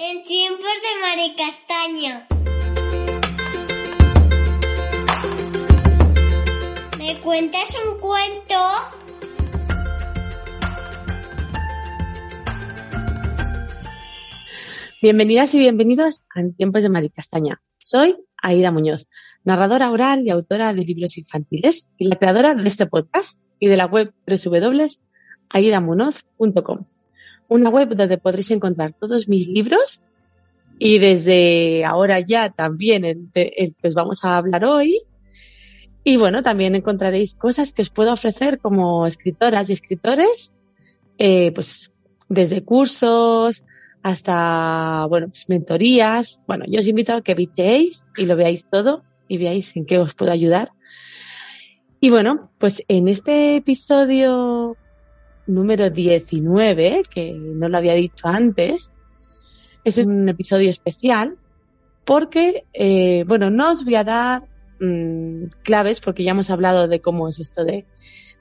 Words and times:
En 0.00 0.22
tiempos 0.22 0.62
de 0.62 1.00
Mari 1.02 1.34
Castaña. 1.34 2.28
¿Me 6.98 7.20
cuentas 7.20 7.76
un 7.84 7.98
cuento? 8.00 8.54
Bienvenidas 15.02 15.52
y 15.54 15.58
bienvenidos 15.58 16.28
a 16.32 16.42
En 16.42 16.54
tiempos 16.54 16.84
de 16.84 16.90
Mari 16.90 17.10
Castaña. 17.10 17.60
Soy 17.78 18.14
Aida 18.40 18.70
Muñoz, 18.70 19.08
narradora 19.42 19.90
oral 19.90 20.24
y 20.24 20.30
autora 20.30 20.74
de 20.74 20.84
libros 20.84 21.18
infantiles 21.18 21.90
y 21.98 22.06
la 22.06 22.14
creadora 22.14 22.54
de 22.54 22.68
este 22.68 22.86
podcast 22.86 23.40
y 23.58 23.66
de 23.66 23.76
la 23.76 23.86
web 23.86 24.14
www.aidamunoz.com 24.28 26.86
una 27.48 27.70
web 27.70 27.94
donde 27.94 28.18
podréis 28.18 28.50
encontrar 28.50 28.94
todos 28.98 29.28
mis 29.28 29.48
libros 29.48 30.02
y 30.78 30.98
desde 30.98 31.84
ahora 31.84 32.20
ya 32.20 32.50
también 32.50 33.04
el, 33.04 33.30
que 33.32 33.74
os 33.88 33.94
vamos 33.94 34.24
a 34.24 34.36
hablar 34.36 34.64
hoy. 34.64 35.00
Y 36.04 36.16
bueno, 36.16 36.42
también 36.42 36.74
encontraréis 36.74 37.34
cosas 37.34 37.72
que 37.72 37.82
os 37.82 37.90
puedo 37.90 38.12
ofrecer 38.12 38.58
como 38.58 39.06
escritoras 39.06 39.68
y 39.68 39.72
escritores, 39.72 40.54
eh, 41.18 41.52
pues 41.52 41.92
desde 42.28 42.64
cursos 42.64 43.64
hasta, 44.02 45.06
bueno, 45.08 45.28
pues 45.28 45.48
mentorías. 45.48 46.40
Bueno, 46.46 46.64
yo 46.68 46.80
os 46.80 46.88
invito 46.88 47.14
a 47.14 47.22
que 47.22 47.34
visitéis 47.34 48.06
y 48.16 48.26
lo 48.26 48.36
veáis 48.36 48.68
todo 48.70 49.02
y 49.26 49.38
veáis 49.38 49.76
en 49.76 49.84
qué 49.84 49.98
os 49.98 50.14
puedo 50.14 50.32
ayudar. 50.32 50.70
Y 52.00 52.10
bueno, 52.10 52.50
pues 52.58 52.82
en 52.88 53.08
este 53.08 53.56
episodio 53.56 54.76
número 55.48 55.90
19, 55.90 57.02
que 57.12 57.32
no 57.32 57.68
lo 57.68 57.78
había 57.78 57.94
dicho 57.94 58.28
antes. 58.28 58.92
Es 59.84 59.98
un 59.98 60.28
episodio 60.28 60.70
especial 60.70 61.36
porque, 62.04 62.64
eh, 62.72 63.24
bueno, 63.26 63.50
no 63.50 63.70
os 63.70 63.84
voy 63.84 63.96
a 63.96 64.04
dar 64.04 64.42
mm, 64.80 65.44
claves 65.62 66.00
porque 66.00 66.22
ya 66.22 66.30
hemos 66.30 66.50
hablado 66.50 66.86
de 66.86 67.00
cómo 67.00 67.28
es 67.28 67.40
esto 67.40 67.64
de, 67.64 67.86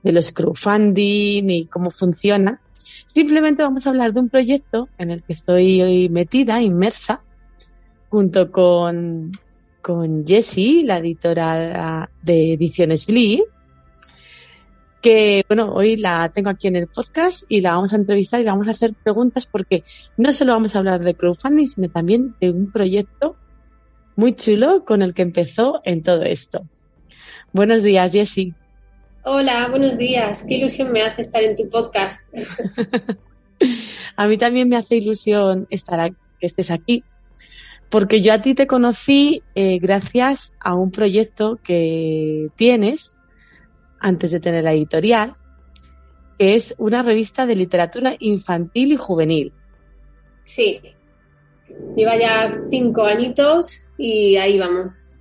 de 0.03 0.11
los 0.11 0.31
crowdfunding 0.31 1.49
y 1.49 1.65
cómo 1.65 1.91
funciona. 1.91 2.61
Simplemente 2.73 3.63
vamos 3.63 3.87
a 3.87 3.89
hablar 3.89 4.13
de 4.13 4.19
un 4.19 4.29
proyecto 4.29 4.89
en 4.97 5.11
el 5.11 5.23
que 5.23 5.33
estoy 5.33 5.81
hoy 5.81 6.09
metida, 6.09 6.61
inmersa, 6.61 7.21
junto 8.09 8.51
con, 8.51 9.31
con 9.81 10.25
Jessie, 10.25 10.83
la 10.83 10.97
editora 10.97 12.09
de 12.21 12.53
Ediciones 12.53 13.05
Blee, 13.05 13.43
que 15.07 15.45
bueno, 15.47 15.71
hoy 15.73 15.95
la 15.95 16.27
tengo 16.33 16.49
aquí 16.49 16.67
en 16.67 16.75
el 16.75 16.87
podcast 16.87 17.43
y 17.47 17.61
la 17.61 17.71
vamos 17.71 17.93
a 17.93 17.95
entrevistar 17.95 18.41
y 18.41 18.43
la 18.43 18.51
vamos 18.51 18.67
a 18.67 18.71
hacer 18.71 18.93
preguntas 18.93 19.47
porque 19.47 19.85
no 20.17 20.33
solo 20.33 20.51
vamos 20.51 20.75
a 20.75 20.79
hablar 20.79 20.99
de 20.99 21.15
crowdfunding, 21.15 21.67
sino 21.67 21.89
también 21.89 22.35
de 22.41 22.51
un 22.51 22.69
proyecto 22.73 23.37
muy 24.17 24.35
chulo 24.35 24.83
con 24.83 25.01
el 25.01 25.13
que 25.13 25.21
empezó 25.21 25.79
en 25.85 26.03
todo 26.03 26.23
esto. 26.23 26.65
Buenos 27.53 27.83
días, 27.83 28.11
Jessie. 28.11 28.53
Hola, 29.23 29.69
buenos 29.69 29.97
días. 29.97 30.43
Qué 30.45 30.55
ilusión 30.55 30.91
me 30.91 31.01
hace 31.03 31.21
estar 31.21 31.41
en 31.41 31.55
tu 31.55 31.69
podcast. 31.69 32.19
a 34.17 34.27
mí 34.27 34.37
también 34.37 34.67
me 34.67 34.75
hace 34.75 34.97
ilusión 34.97 35.67
estar 35.69 36.11
que 36.11 36.47
estés 36.47 36.69
aquí, 36.69 37.05
porque 37.87 38.19
yo 38.19 38.33
a 38.33 38.41
ti 38.41 38.55
te 38.55 38.67
conocí 38.67 39.41
eh, 39.55 39.79
gracias 39.79 40.51
a 40.59 40.75
un 40.75 40.91
proyecto 40.91 41.59
que 41.63 42.49
tienes 42.57 43.15
antes 43.99 44.31
de 44.31 44.39
tener 44.39 44.63
la 44.63 44.73
editorial, 44.73 45.33
que 46.37 46.55
es 46.55 46.75
una 46.77 47.03
revista 47.03 47.45
de 47.45 47.55
literatura 47.55 48.15
infantil 48.19 48.93
y 48.93 48.97
juvenil. 48.97 49.53
Sí, 50.43 50.79
lleva 51.95 52.17
ya 52.17 52.61
cinco 52.69 53.05
añitos 53.05 53.89
y 53.97 54.37
ahí 54.37 54.57
vamos. 54.57 55.13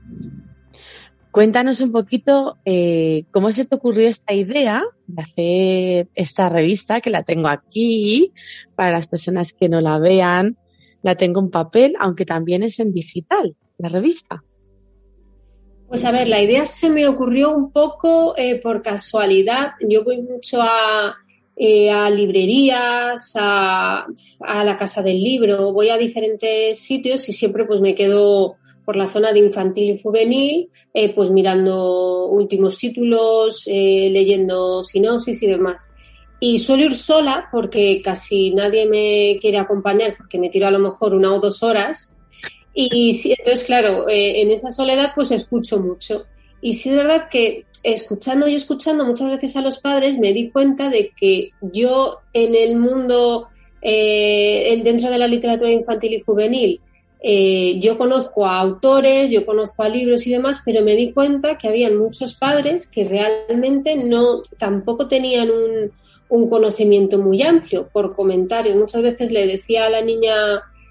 Cuéntanos 1.36 1.82
un 1.82 1.92
poquito 1.92 2.56
eh, 2.64 3.24
cómo 3.30 3.50
se 3.50 3.66
te 3.66 3.74
ocurrió 3.74 4.08
esta 4.08 4.32
idea 4.32 4.82
de 5.06 5.22
hacer 5.22 6.08
esta 6.14 6.48
revista, 6.48 7.02
que 7.02 7.10
la 7.10 7.24
tengo 7.24 7.48
aquí, 7.48 8.32
para 8.74 8.92
las 8.92 9.06
personas 9.06 9.52
que 9.52 9.68
no 9.68 9.82
la 9.82 9.98
vean, 9.98 10.56
la 11.02 11.14
tengo 11.14 11.40
en 11.40 11.50
papel, 11.50 11.94
aunque 12.00 12.24
también 12.24 12.62
es 12.62 12.80
en 12.80 12.94
digital, 12.94 13.54
la 13.76 13.90
revista. 13.90 14.42
Pues 15.88 16.04
a 16.04 16.10
ver, 16.10 16.26
la 16.26 16.42
idea 16.42 16.66
se 16.66 16.90
me 16.90 17.06
ocurrió 17.06 17.54
un 17.54 17.70
poco 17.70 18.34
eh, 18.36 18.56
por 18.60 18.82
casualidad. 18.82 19.74
Yo 19.88 20.02
voy 20.02 20.20
mucho 20.20 20.60
a, 20.60 21.16
eh, 21.54 21.90
a 21.90 22.10
librerías, 22.10 23.34
a, 23.38 24.04
a, 24.40 24.64
la 24.64 24.76
casa 24.76 25.02
del 25.04 25.22
libro, 25.22 25.72
voy 25.72 25.90
a 25.90 25.96
diferentes 25.96 26.80
sitios 26.80 27.28
y 27.28 27.32
siempre 27.32 27.64
pues 27.64 27.80
me 27.80 27.94
quedo 27.94 28.56
por 28.84 28.96
la 28.96 29.06
zona 29.06 29.32
de 29.32 29.40
infantil 29.40 29.90
y 29.90 30.02
juvenil, 30.02 30.70
eh, 30.92 31.14
pues 31.14 31.30
mirando 31.30 32.26
últimos 32.26 32.76
títulos, 32.78 33.66
leyendo 33.66 34.82
sinopsis 34.82 35.40
y 35.44 35.46
demás. 35.46 35.92
Y 36.40 36.58
suelo 36.58 36.84
ir 36.84 36.96
sola 36.96 37.48
porque 37.52 38.02
casi 38.02 38.52
nadie 38.52 38.86
me 38.86 39.38
quiere 39.40 39.58
acompañar 39.58 40.16
porque 40.16 40.38
me 40.38 40.50
tiro 40.50 40.66
a 40.66 40.72
lo 40.72 40.80
mejor 40.80 41.14
una 41.14 41.32
o 41.32 41.38
dos 41.38 41.62
horas 41.62 42.15
y 42.78 43.14
sí, 43.14 43.34
entonces, 43.38 43.64
claro, 43.64 44.06
eh, 44.06 44.42
en 44.42 44.50
esa 44.50 44.70
soledad 44.70 45.12
pues 45.14 45.30
escucho 45.30 45.80
mucho. 45.80 46.26
Y 46.60 46.74
sí 46.74 46.90
es 46.90 46.96
verdad 46.96 47.28
que 47.30 47.64
escuchando 47.82 48.46
y 48.46 48.54
escuchando 48.54 49.04
muchas 49.04 49.30
veces 49.30 49.56
a 49.56 49.62
los 49.62 49.78
padres 49.78 50.18
me 50.18 50.34
di 50.34 50.50
cuenta 50.50 50.90
de 50.90 51.10
que 51.18 51.52
yo 51.62 52.18
en 52.34 52.54
el 52.54 52.76
mundo, 52.76 53.48
eh, 53.80 54.78
dentro 54.84 55.08
de 55.08 55.18
la 55.18 55.26
literatura 55.26 55.72
infantil 55.72 56.14
y 56.14 56.20
juvenil, 56.20 56.80
eh, 57.22 57.78
yo 57.80 57.96
conozco 57.96 58.44
a 58.44 58.60
autores, 58.60 59.30
yo 59.30 59.46
conozco 59.46 59.82
a 59.82 59.88
libros 59.88 60.26
y 60.26 60.32
demás, 60.32 60.60
pero 60.62 60.84
me 60.84 60.96
di 60.96 61.12
cuenta 61.12 61.56
que 61.56 61.68
había 61.68 61.90
muchos 61.90 62.34
padres 62.34 62.86
que 62.86 63.04
realmente 63.04 63.96
no, 63.96 64.42
tampoco 64.58 65.08
tenían 65.08 65.48
un 66.28 66.48
conocimiento 66.50 67.18
muy 67.18 67.40
amplio 67.42 67.88
por 67.90 68.14
comentarios. 68.14 68.76
Muchas 68.76 69.00
veces 69.00 69.30
le 69.30 69.46
decía 69.46 69.86
a 69.86 69.90
la 69.90 70.02
niña, 70.02 70.34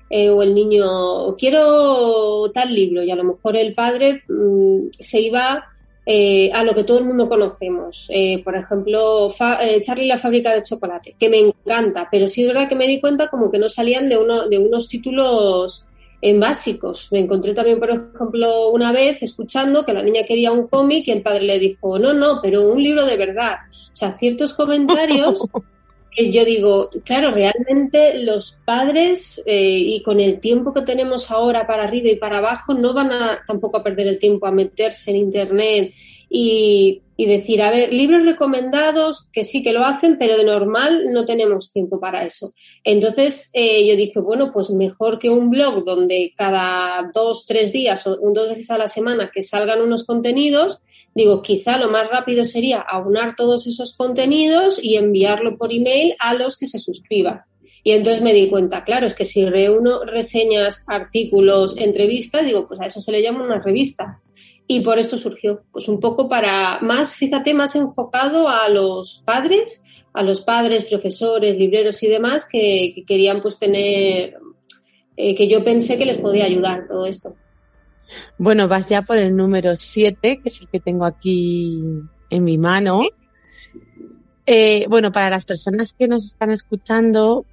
eh, 0.10 0.30
o 0.30 0.44
el 0.44 0.54
niño, 0.54 1.36
quiero 1.36 2.52
tal 2.54 2.74
libro, 2.74 3.04
y 3.04 3.12
a 3.12 3.16
lo 3.16 3.24
mejor 3.24 3.56
el 3.56 3.74
padre 3.74 4.24
mm, 4.28 4.88
se 4.92 5.20
iba 5.20 5.66
eh, 6.06 6.52
a 6.54 6.64
lo 6.64 6.76
que 6.76 6.84
todo 6.84 7.00
el 7.00 7.06
mundo 7.06 7.28
conocemos. 7.28 8.08
Eh, 8.10 8.42
por 8.44 8.56
ejemplo, 8.56 9.34
Charlie 9.82 10.08
la 10.08 10.18
fábrica 10.18 10.54
de 10.54 10.62
chocolate, 10.62 11.16
que 11.20 11.30
me 11.30 11.40
encanta, 11.40 12.08
pero 12.12 12.28
sí 12.28 12.42
es 12.42 12.48
verdad 12.48 12.70
que 12.70 12.76
me 12.76 12.88
di 12.88 13.02
cuenta 13.02 13.30
como 13.30 13.50
que 13.50 13.58
no 13.58 13.68
salían 13.68 14.08
de, 14.08 14.18
uno, 14.18 14.48
de 14.48 14.60
unos 14.60 14.88
títulos 14.88 15.88
en 16.22 16.40
básicos. 16.40 17.08
Me 17.12 17.20
encontré 17.20 17.54
también, 17.54 17.80
por 17.80 17.90
ejemplo, 17.90 18.70
una 18.70 18.92
vez 18.92 19.22
escuchando 19.22 19.86
que 19.86 19.94
la 19.94 20.04
niña 20.04 20.24
quería 20.24 20.52
un 20.52 20.68
cómic 20.68 21.08
y 21.08 21.12
el 21.12 21.22
padre 21.22 21.44
le 21.44 21.60
dijo, 21.60 22.00
no, 22.00 22.14
no, 22.14 22.40
pero 22.42 22.68
un 22.68 22.82
libro 22.82 23.06
de 23.06 23.18
verdad. 23.18 23.58
O 23.70 23.96
sea, 23.96 24.18
ciertos 24.18 24.54
comentarios 24.54 25.48
yo 26.18 26.46
digo, 26.46 26.90
claro, 27.04 27.32
realmente 27.32 28.24
los 28.24 28.58
padres 28.64 29.42
eh, 29.46 29.78
y 29.78 30.02
con 30.02 30.20
el 30.20 30.40
tiempo 30.40 30.74
que 30.74 30.82
tenemos 30.82 31.30
ahora 31.30 31.68
para 31.68 31.84
arriba 31.84 32.10
y 32.10 32.16
para 32.16 32.38
abajo 32.38 32.74
no 32.74 32.94
van 32.94 33.12
a 33.12 33.44
tampoco 33.46 33.78
a 33.78 33.84
perder 33.84 34.08
el 34.08 34.20
tiempo 34.20 34.48
a 34.48 34.52
meterse 34.52 35.12
en 35.12 35.18
internet 35.18 35.94
y, 36.30 37.02
decir, 37.18 37.62
a 37.62 37.72
ver, 37.72 37.94
libros 37.94 38.26
recomendados 38.26 39.28
que 39.32 39.44
sí 39.44 39.64
que 39.64 39.74
lo 39.74 39.86
hacen, 39.86 40.18
pero 40.18 40.38
de 40.38 40.44
normal 40.44 41.06
no 41.12 41.26
tenemos 41.26 41.72
tiempo 41.72 42.00
para 42.00 42.26
eso. 42.26 42.54
Entonces 42.84 43.50
eh, 43.54 43.88
yo 43.88 43.96
dije, 43.96 44.20
bueno, 44.20 44.52
pues 44.52 44.70
mejor 44.70 45.20
que 45.20 45.30
un 45.30 45.50
blog 45.50 45.86
donde 45.86 46.34
cada 46.36 47.10
dos, 47.14 47.46
tres 47.46 47.72
días 47.72 48.06
o 48.08 48.18
dos 48.34 48.50
veces 48.50 48.72
a 48.72 48.78
la 48.78 48.88
semana 48.88 49.32
que 49.34 49.42
salgan 49.42 49.82
unos 49.82 50.06
contenidos, 50.06 50.82
digo, 51.14 51.42
quizá 51.42 51.78
lo 51.78 51.90
más 51.90 52.10
rápido 52.10 52.44
sería 52.44 52.80
aunar 52.80 53.36
todos 53.36 53.66
esos 53.68 53.96
contenidos 53.96 54.84
y 54.84 54.96
enviarlo 54.96 55.58
por 55.58 55.74
email 55.74 56.16
a 56.20 56.34
los 56.34 56.58
que 56.58 56.68
se 56.68 56.80
suscriban. 56.80 57.44
Y 57.88 57.92
entonces 57.92 58.24
me 58.24 58.34
di 58.34 58.50
cuenta, 58.50 58.84
claro, 58.84 59.06
es 59.06 59.14
que 59.14 59.26
si 59.26 59.46
reúno 59.46 60.04
reseñas, 60.06 60.84
artículos, 60.88 61.78
entrevistas, 61.78 62.44
digo, 62.44 62.68
pues 62.68 62.82
a 62.82 62.88
eso 62.88 63.00
se 63.00 63.12
le 63.12 63.22
llama 63.22 63.44
una 63.44 63.62
revista. 63.62 64.24
Y 64.68 64.82
por 64.82 64.98
esto 64.98 65.18
surgió, 65.18 65.64
pues 65.72 65.88
un 65.88 66.00
poco 66.00 66.28
para 66.28 66.80
más, 66.82 67.18
fíjate, 67.18 67.54
más 67.54 67.76
enfocado 67.76 68.50
a 68.50 68.68
los 68.70 69.22
padres, 69.24 69.84
a 70.14 70.24
los 70.24 70.42
padres, 70.42 70.86
profesores, 70.86 71.58
libreros 71.58 72.02
y 72.02 72.08
demás 72.08 72.48
que, 72.52 73.04
querían 73.06 73.42
pues 73.42 73.60
tener 73.60 74.36
eh, 75.18 75.36
que 75.36 75.48
yo 75.48 75.64
pensé 75.64 75.98
que 75.98 76.06
les 76.06 76.18
podía 76.18 76.46
ayudar 76.46 76.86
todo 76.88 77.06
esto. 77.06 77.36
Bueno, 78.38 78.68
vas 78.68 78.90
ya 78.90 79.04
por 79.04 79.18
el 79.18 79.36
número 79.36 79.74
7, 79.78 80.40
que 80.42 80.50
es 80.50 80.62
el 80.62 80.68
que 80.68 80.80
tengo 80.80 81.06
aquí 81.06 81.80
en 82.30 82.44
mi 82.44 82.58
mano. 82.58 83.04
Eh, 84.46 84.86
bueno, 84.90 85.12
para 85.12 85.30
las 85.30 85.46
personas 85.46 85.94
que 85.94 86.08
nos 86.08 86.26
están 86.26 86.50
escuchando, 86.52 87.46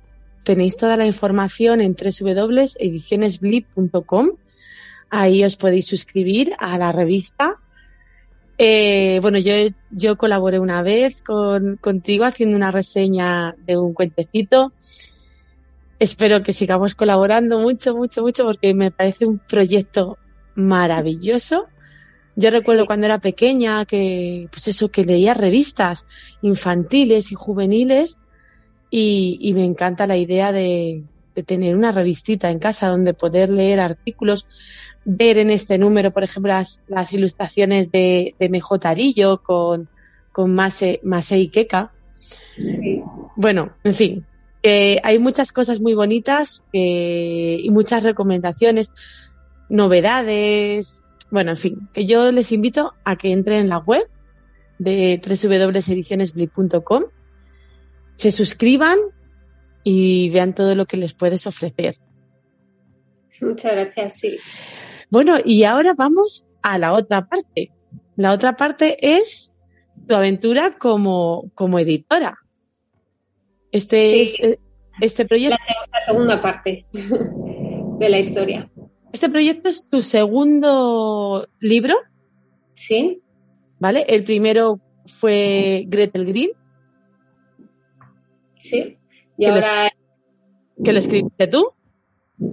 tenéis 0.44 0.76
toda 0.76 0.96
la 0.96 1.06
información 1.06 1.80
en 1.80 1.94
www.edicionesblip.com. 1.94 4.30
Ahí 5.14 5.44
os 5.44 5.56
podéis 5.56 5.86
suscribir 5.86 6.54
a 6.58 6.78
la 6.78 6.90
revista. 6.90 7.60
Eh, 8.56 9.18
bueno, 9.20 9.36
yo, 9.36 9.52
yo 9.90 10.16
colaboré 10.16 10.58
una 10.58 10.82
vez 10.82 11.20
con, 11.20 11.76
contigo 11.76 12.24
haciendo 12.24 12.56
una 12.56 12.70
reseña 12.70 13.54
de 13.66 13.76
un 13.76 13.92
cuentecito. 13.92 14.72
Espero 15.98 16.42
que 16.42 16.54
sigamos 16.54 16.94
colaborando 16.94 17.58
mucho, 17.58 17.94
mucho, 17.94 18.22
mucho, 18.22 18.44
porque 18.44 18.72
me 18.72 18.90
parece 18.90 19.26
un 19.26 19.38
proyecto 19.38 20.16
maravilloso. 20.54 21.66
Yo 22.34 22.48
recuerdo 22.48 22.86
cuando 22.86 23.04
era 23.04 23.18
pequeña 23.18 23.84
que, 23.84 24.48
pues 24.50 24.66
eso, 24.68 24.90
que 24.90 25.04
leía 25.04 25.34
revistas 25.34 26.06
infantiles 26.40 27.32
y 27.32 27.34
juveniles 27.34 28.16
y, 28.88 29.36
y 29.42 29.52
me 29.52 29.66
encanta 29.66 30.06
la 30.06 30.16
idea 30.16 30.52
de, 30.52 31.04
de, 31.34 31.42
tener 31.42 31.76
una 31.76 31.92
revistita 31.92 32.48
en 32.48 32.58
casa 32.58 32.88
donde 32.88 33.12
poder 33.12 33.50
leer 33.50 33.80
artículos, 33.80 34.46
ver 35.04 35.38
en 35.38 35.50
este 35.50 35.78
número, 35.78 36.12
por 36.12 36.24
ejemplo, 36.24 36.52
las, 36.52 36.82
las 36.86 37.12
ilustraciones 37.12 37.90
de, 37.90 38.34
de 38.38 38.48
MJ 38.48 38.86
Arillo 38.86 39.42
con, 39.42 39.88
con 40.30 40.54
Mase, 40.54 41.00
Mase 41.02 41.38
y 41.38 41.48
Keka. 41.48 41.92
Sí. 42.12 43.02
Bueno, 43.36 43.72
en 43.84 43.94
fin, 43.94 44.26
que 44.62 45.00
hay 45.02 45.18
muchas 45.18 45.52
cosas 45.52 45.80
muy 45.80 45.94
bonitas 45.94 46.64
eh, 46.72 47.58
y 47.60 47.70
muchas 47.70 48.04
recomendaciones, 48.04 48.92
novedades, 49.68 51.02
bueno, 51.30 51.52
en 51.52 51.56
fin, 51.56 51.88
que 51.92 52.04
yo 52.04 52.30
les 52.30 52.52
invito 52.52 52.92
a 53.04 53.16
que 53.16 53.32
entren 53.32 53.60
en 53.60 53.68
la 53.68 53.78
web 53.78 54.08
de 54.78 55.20
www.edicionesblip.com, 55.24 57.04
se 58.16 58.30
suscriban 58.30 58.98
y 59.82 60.30
vean 60.30 60.54
todo 60.54 60.74
lo 60.74 60.86
que 60.86 60.96
les 60.96 61.14
puedes 61.14 61.46
ofrecer. 61.46 61.96
Muchas 63.40 63.72
gracias, 63.72 64.20
sí. 64.20 64.38
Bueno, 65.12 65.36
y 65.44 65.64
ahora 65.64 65.92
vamos 65.94 66.46
a 66.62 66.78
la 66.78 66.94
otra 66.94 67.28
parte. 67.28 67.70
La 68.16 68.32
otra 68.32 68.56
parte 68.56 68.96
es 69.14 69.52
tu 70.08 70.14
aventura 70.14 70.78
como, 70.78 71.50
como 71.54 71.78
editora. 71.78 72.38
Este, 73.70 74.10
sí, 74.10 74.20
es, 74.22 74.40
eh, 74.40 74.58
este 75.02 75.26
proyecto. 75.26 75.58
La, 75.68 75.98
la 75.98 76.00
segunda 76.00 76.40
parte 76.40 76.86
de 76.92 78.08
la 78.08 78.18
historia. 78.18 78.70
Este 79.12 79.28
proyecto 79.28 79.68
es 79.68 79.86
tu 79.86 80.00
segundo 80.00 81.46
libro. 81.60 81.94
Sí. 82.72 83.20
¿Vale? 83.78 84.06
El 84.08 84.24
primero 84.24 84.80
fue 85.04 85.84
Gretel 85.88 86.24
Green. 86.24 86.52
Sí. 88.58 88.96
Y 89.36 89.44
ahora. 89.44 89.92
Lo, 90.78 90.84
¿Que 90.84 90.92
lo 90.94 90.98
escribiste 91.00 91.48
tú? 91.48 91.66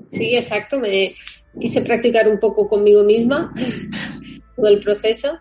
Sí, 0.10 0.36
exacto. 0.36 0.80
Me 0.80 1.16
quise 1.60 1.82
practicar 1.82 2.28
un 2.28 2.40
poco 2.40 2.68
conmigo 2.68 3.04
misma 3.04 3.54
todo 4.56 4.68
el 4.68 4.80
proceso. 4.80 5.40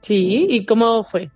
Sí, 0.00 0.46
¿y 0.48 0.64
cómo 0.64 1.04
fue? 1.04 1.30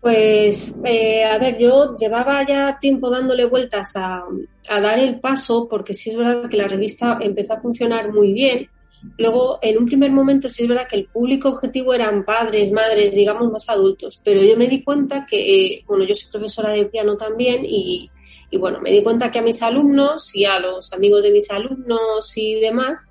Pues, 0.00 0.78
eh, 0.84 1.24
a 1.24 1.38
ver, 1.38 1.58
yo 1.58 1.96
llevaba 1.96 2.44
ya 2.46 2.78
tiempo 2.80 3.10
dándole 3.10 3.44
vueltas 3.46 3.96
a, 3.96 4.24
a, 4.68 4.80
dar 4.80 4.98
el 4.98 5.18
paso, 5.18 5.66
porque 5.68 5.92
sí 5.92 6.10
es 6.10 6.16
verdad 6.16 6.48
que 6.48 6.56
la 6.56 6.68
revista 6.68 7.18
empezó 7.20 7.54
a 7.54 7.58
funcionar 7.58 8.12
muy 8.12 8.32
bien. 8.32 8.68
Luego, 9.16 9.58
en 9.62 9.78
un 9.78 9.86
primer 9.86 10.10
momento, 10.10 10.48
sí 10.48 10.62
es 10.62 10.68
verdad 10.68 10.88
que 10.88 10.96
el 10.96 11.06
público 11.06 11.48
objetivo 11.48 11.94
eran 11.94 12.24
padres, 12.24 12.70
madres, 12.72 13.14
digamos, 13.14 13.50
más 13.50 13.68
adultos, 13.68 14.20
pero 14.24 14.42
yo 14.42 14.56
me 14.56 14.68
di 14.68 14.82
cuenta 14.82 15.26
que, 15.26 15.74
eh, 15.74 15.84
bueno, 15.86 16.04
yo 16.04 16.14
soy 16.14 16.30
profesora 16.30 16.72
de 16.72 16.86
piano 16.86 17.16
también 17.16 17.64
y, 17.64 18.10
y 18.50 18.56
bueno, 18.56 18.80
me 18.80 18.90
di 18.90 19.02
cuenta 19.02 19.30
que 19.30 19.38
a 19.38 19.42
mis 19.42 19.62
alumnos 19.62 20.34
y 20.34 20.46
a 20.46 20.58
los 20.58 20.92
amigos 20.92 21.22
de 21.22 21.30
mis 21.30 21.50
alumnos 21.50 22.34
y 22.36 22.54
demás, 22.54 23.06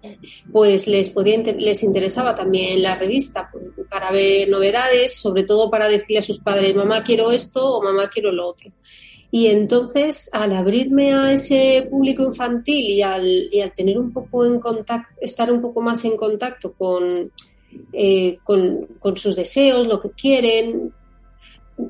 pues 0.51 0.88
les, 0.88 1.10
podía, 1.12 1.38
les 1.38 1.84
interesaba 1.84 2.34
también 2.34 2.81
la 2.81 2.95
revista 2.95 3.51
para 3.89 4.12
ver 4.12 4.50
novedades, 4.50 5.16
sobre 5.16 5.44
todo 5.44 5.69
para 5.69 5.88
decirle 5.88 6.19
a 6.19 6.24
sus 6.24 6.39
padres, 6.39 6.75
mamá 6.75 7.04
quiero 7.04 7.31
esto 7.31 7.75
o 7.75 7.84
mamá 7.84 8.10
quiero 8.10 8.31
lo 8.31 8.48
otro. 8.48 8.72
Y 9.30 9.48
entonces, 9.48 10.30
al 10.31 10.56
abrirme 10.56 11.13
a 11.13 11.31
ese 11.34 11.86
público 11.90 12.24
infantil 12.24 12.90
y 12.90 13.01
al, 13.01 13.50
y 13.51 13.62
al 13.62 13.74
tener 13.74 14.00
un 14.00 14.12
poco 14.12 14.45
en 14.45 14.60
contacto, 14.60 15.13
estar 15.22 15.51
un 15.51 15.62
poco 15.62 15.81
más 15.81 16.04
en 16.06 16.18
contacto 16.18 16.74
con, 16.74 17.31
eh, 17.94 18.40
con, 18.44 18.88
con 19.00 19.18
sus 19.18 19.36
deseos, 19.36 19.86
lo 19.86 20.00
que 20.00 20.12
quieren, 20.12 20.94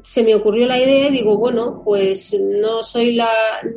se 0.04 0.24
me 0.24 0.36
ocurrió 0.36 0.68
la 0.68 0.80
idea 0.80 1.08
y 1.08 1.12
digo, 1.12 1.38
bueno, 1.38 1.82
pues 1.84 2.38
no 2.40 2.84
soy 2.84 3.16
la, 3.16 3.30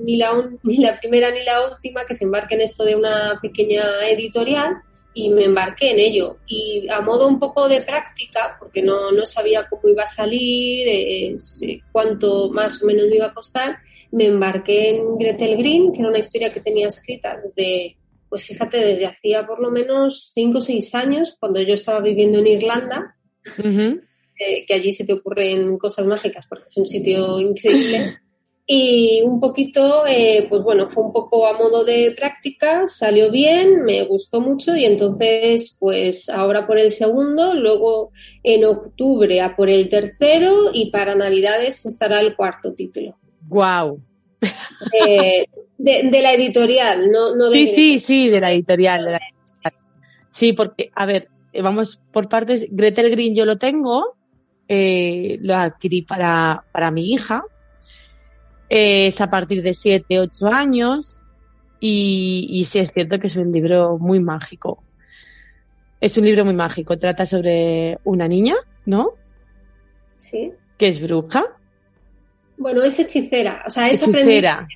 ni, 0.04 0.16
la 0.16 0.32
ni 0.62 0.78
la 0.78 0.98
primera 0.98 1.30
ni 1.30 1.42
la 1.44 1.68
última 1.68 2.04
que 2.04 2.14
se 2.14 2.24
embarque 2.24 2.54
en 2.54 2.62
esto 2.62 2.84
de 2.84 2.96
una 2.96 3.38
pequeña 3.40 4.06
editorial 4.08 4.82
y 5.14 5.28
me 5.30 5.44
embarqué 5.44 5.90
en 5.90 5.98
ello. 5.98 6.38
Y 6.46 6.86
a 6.88 7.00
modo 7.00 7.26
un 7.26 7.38
poco 7.38 7.68
de 7.68 7.82
práctica, 7.82 8.56
porque 8.58 8.82
no, 8.82 9.10
no 9.10 9.26
sabía 9.26 9.68
cómo 9.68 9.88
iba 9.88 10.04
a 10.04 10.08
salir, 10.08 10.86
eh, 10.88 11.34
cuánto 11.92 12.50
más 12.50 12.82
o 12.82 12.86
menos 12.86 13.08
me 13.08 13.16
iba 13.16 13.26
a 13.26 13.34
costar, 13.34 13.78
me 14.12 14.26
embarqué 14.26 14.90
en 14.90 15.18
Gretel 15.18 15.56
Green, 15.56 15.92
que 15.92 16.00
era 16.00 16.08
una 16.08 16.18
historia 16.18 16.52
que 16.52 16.60
tenía 16.60 16.88
escrita 16.88 17.40
desde, 17.42 17.96
pues 18.28 18.46
fíjate, 18.46 18.78
desde 18.78 19.06
hacía 19.06 19.46
por 19.46 19.60
lo 19.60 19.70
menos 19.70 20.30
cinco 20.32 20.58
o 20.58 20.60
seis 20.60 20.94
años, 20.94 21.36
cuando 21.38 21.60
yo 21.60 21.74
estaba 21.74 22.00
viviendo 22.00 22.38
en 22.38 22.46
Irlanda. 22.46 23.16
Que 24.66 24.74
allí 24.74 24.92
se 24.92 25.04
te 25.04 25.12
ocurren 25.12 25.78
cosas 25.78 26.06
mágicas 26.06 26.46
porque 26.48 26.68
es 26.70 26.76
un 26.76 26.86
sitio 26.86 27.40
increíble. 27.40 28.18
Y 28.72 29.20
un 29.24 29.40
poquito, 29.40 30.04
eh, 30.06 30.46
pues 30.48 30.62
bueno, 30.62 30.88
fue 30.88 31.02
un 31.02 31.12
poco 31.12 31.48
a 31.48 31.54
modo 31.54 31.82
de 31.82 32.14
práctica, 32.16 32.86
salió 32.86 33.28
bien, 33.28 33.82
me 33.82 34.04
gustó 34.04 34.40
mucho 34.40 34.76
y 34.76 34.84
entonces, 34.84 35.76
pues 35.80 36.28
ahora 36.28 36.68
por 36.68 36.78
el 36.78 36.92
segundo, 36.92 37.52
luego 37.56 38.12
en 38.44 38.64
octubre 38.64 39.40
a 39.40 39.56
por 39.56 39.68
el 39.70 39.88
tercero 39.88 40.70
y 40.72 40.92
para 40.92 41.16
Navidades 41.16 41.84
estará 41.84 42.20
el 42.20 42.36
cuarto 42.36 42.72
título. 42.72 43.18
¡Guau! 43.48 44.00
Eh, 45.04 45.46
de, 45.76 46.02
de, 46.04 46.22
la 46.22 46.32
editorial, 46.34 47.10
no, 47.10 47.34
no 47.34 47.50
de 47.50 47.58
Sí, 47.58 47.66
sí, 47.66 47.98
sí, 47.98 48.30
de 48.30 48.40
la 48.40 48.52
editorial, 48.52 49.04
de 49.04 49.10
la 49.10 49.18
editorial. 49.18 49.74
Sí, 50.30 50.52
porque, 50.52 50.92
a 50.94 51.06
ver, 51.06 51.28
vamos 51.60 52.00
por 52.12 52.28
partes. 52.28 52.68
Gretel 52.70 53.10
Green 53.10 53.34
yo 53.34 53.44
lo 53.46 53.58
tengo, 53.58 54.16
eh, 54.72 55.36
lo 55.42 55.56
adquirí 55.56 56.02
para, 56.02 56.62
para 56.70 56.92
mi 56.92 57.12
hija. 57.12 57.42
Eh, 58.68 59.08
es 59.08 59.20
a 59.20 59.28
partir 59.28 59.64
de 59.64 59.74
7, 59.74 60.20
8 60.20 60.46
años 60.46 61.24
y, 61.80 62.46
y 62.48 62.64
sí 62.66 62.78
es 62.78 62.92
cierto 62.92 63.18
que 63.18 63.26
es 63.26 63.36
un 63.36 63.50
libro 63.50 63.98
muy 63.98 64.20
mágico. 64.20 64.84
Es 66.00 66.16
un 66.18 66.24
libro 66.24 66.44
muy 66.44 66.54
mágico. 66.54 66.96
Trata 66.96 67.26
sobre 67.26 67.98
una 68.04 68.28
niña, 68.28 68.54
¿no? 68.86 69.14
Sí. 70.18 70.52
Que 70.78 70.86
es 70.86 71.02
bruja. 71.02 71.44
Bueno, 72.56 72.84
es 72.84 72.96
hechicera. 73.00 73.64
O 73.66 73.70
sea, 73.70 73.90
es 73.90 74.06
hechicera. 74.06 74.68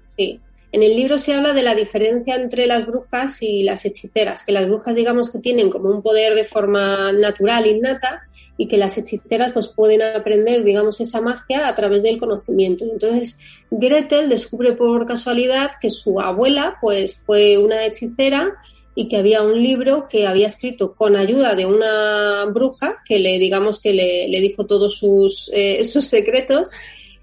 Sí. 0.00 0.40
En 0.76 0.82
el 0.82 0.94
libro 0.94 1.16
se 1.16 1.32
habla 1.32 1.54
de 1.54 1.62
la 1.62 1.74
diferencia 1.74 2.34
entre 2.34 2.66
las 2.66 2.84
brujas 2.84 3.40
y 3.40 3.62
las 3.62 3.86
hechiceras, 3.86 4.44
que 4.44 4.52
las 4.52 4.68
brujas 4.68 4.94
digamos 4.94 5.30
que 5.30 5.38
tienen 5.38 5.70
como 5.70 5.88
un 5.88 6.02
poder 6.02 6.34
de 6.34 6.44
forma 6.44 7.12
natural, 7.12 7.66
innata, 7.66 8.24
y 8.58 8.68
que 8.68 8.76
las 8.76 8.98
hechiceras 8.98 9.54
pues 9.54 9.68
pueden 9.68 10.02
aprender 10.02 10.64
digamos 10.64 11.00
esa 11.00 11.22
magia 11.22 11.66
a 11.66 11.74
través 11.74 12.02
del 12.02 12.18
conocimiento. 12.18 12.84
Entonces 12.84 13.38
Gretel 13.70 14.28
descubre 14.28 14.74
por 14.74 15.06
casualidad 15.06 15.70
que 15.80 15.88
su 15.88 16.20
abuela 16.20 16.76
pues 16.82 17.22
fue 17.24 17.56
una 17.56 17.86
hechicera 17.86 18.52
y 18.94 19.08
que 19.08 19.16
había 19.16 19.40
un 19.40 19.62
libro 19.62 20.08
que 20.10 20.26
había 20.26 20.46
escrito 20.46 20.94
con 20.94 21.16
ayuda 21.16 21.54
de 21.54 21.64
una 21.64 22.44
bruja 22.52 22.96
que 23.06 23.18
le 23.18 23.38
digamos 23.38 23.80
que 23.80 23.94
le, 23.94 24.40
dijo 24.42 24.66
todos 24.66 24.98
sus, 24.98 25.50
eh, 25.54 25.82
sus 25.90 26.04
secretos 26.04 26.68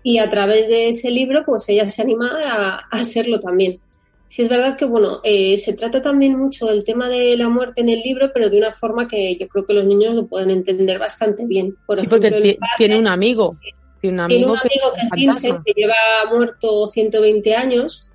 y 0.03 0.19
a 0.19 0.29
través 0.29 0.67
de 0.67 0.89
ese 0.89 1.09
libro 1.09 1.43
pues 1.45 1.67
ella 1.69 1.89
se 1.89 2.01
anima 2.01 2.39
a, 2.43 2.73
a 2.89 3.01
hacerlo 3.01 3.39
también. 3.39 3.79
Sí 4.33 4.41
es 4.41 4.49
verdad 4.49 4.75
que 4.75 4.85
bueno, 4.85 5.21
eh, 5.23 5.57
se 5.57 5.73
trata 5.73 6.01
también 6.01 6.35
mucho 6.35 6.67
el 6.71 6.83
tema 6.83 7.07
de 7.07 7.37
la 7.37 7.49
muerte 7.49 7.81
en 7.81 7.89
el 7.89 7.99
libro, 7.99 8.31
pero 8.33 8.49
de 8.49 8.57
una 8.57 8.71
forma 8.71 9.07
que 9.07 9.37
yo 9.37 9.47
creo 9.47 9.63
que 9.63 9.73
los 9.73 9.85
niños 9.85 10.15
lo 10.15 10.25
pueden 10.25 10.49
entender 10.49 10.97
bastante 10.97 11.45
bien. 11.45 11.77
Por 11.85 11.99
sí, 11.99 12.07
ejemplo, 12.07 12.29
porque 12.31 12.57
padre, 12.59 12.73
tiene 12.77 12.97
un 12.97 13.05
amigo. 13.05 13.55
Tiene 14.01 14.15
un 14.15 14.19
amigo, 14.21 14.39
tiene 14.39 14.51
un 14.51 14.57
amigo 14.57 14.93
que, 14.93 14.99
que 14.99 15.05
es 15.05 15.09
Vincent, 15.11 15.59
que 15.63 15.73
lleva 15.73 15.95
muerto 16.31 16.87
120 16.87 17.55
años. 17.55 18.09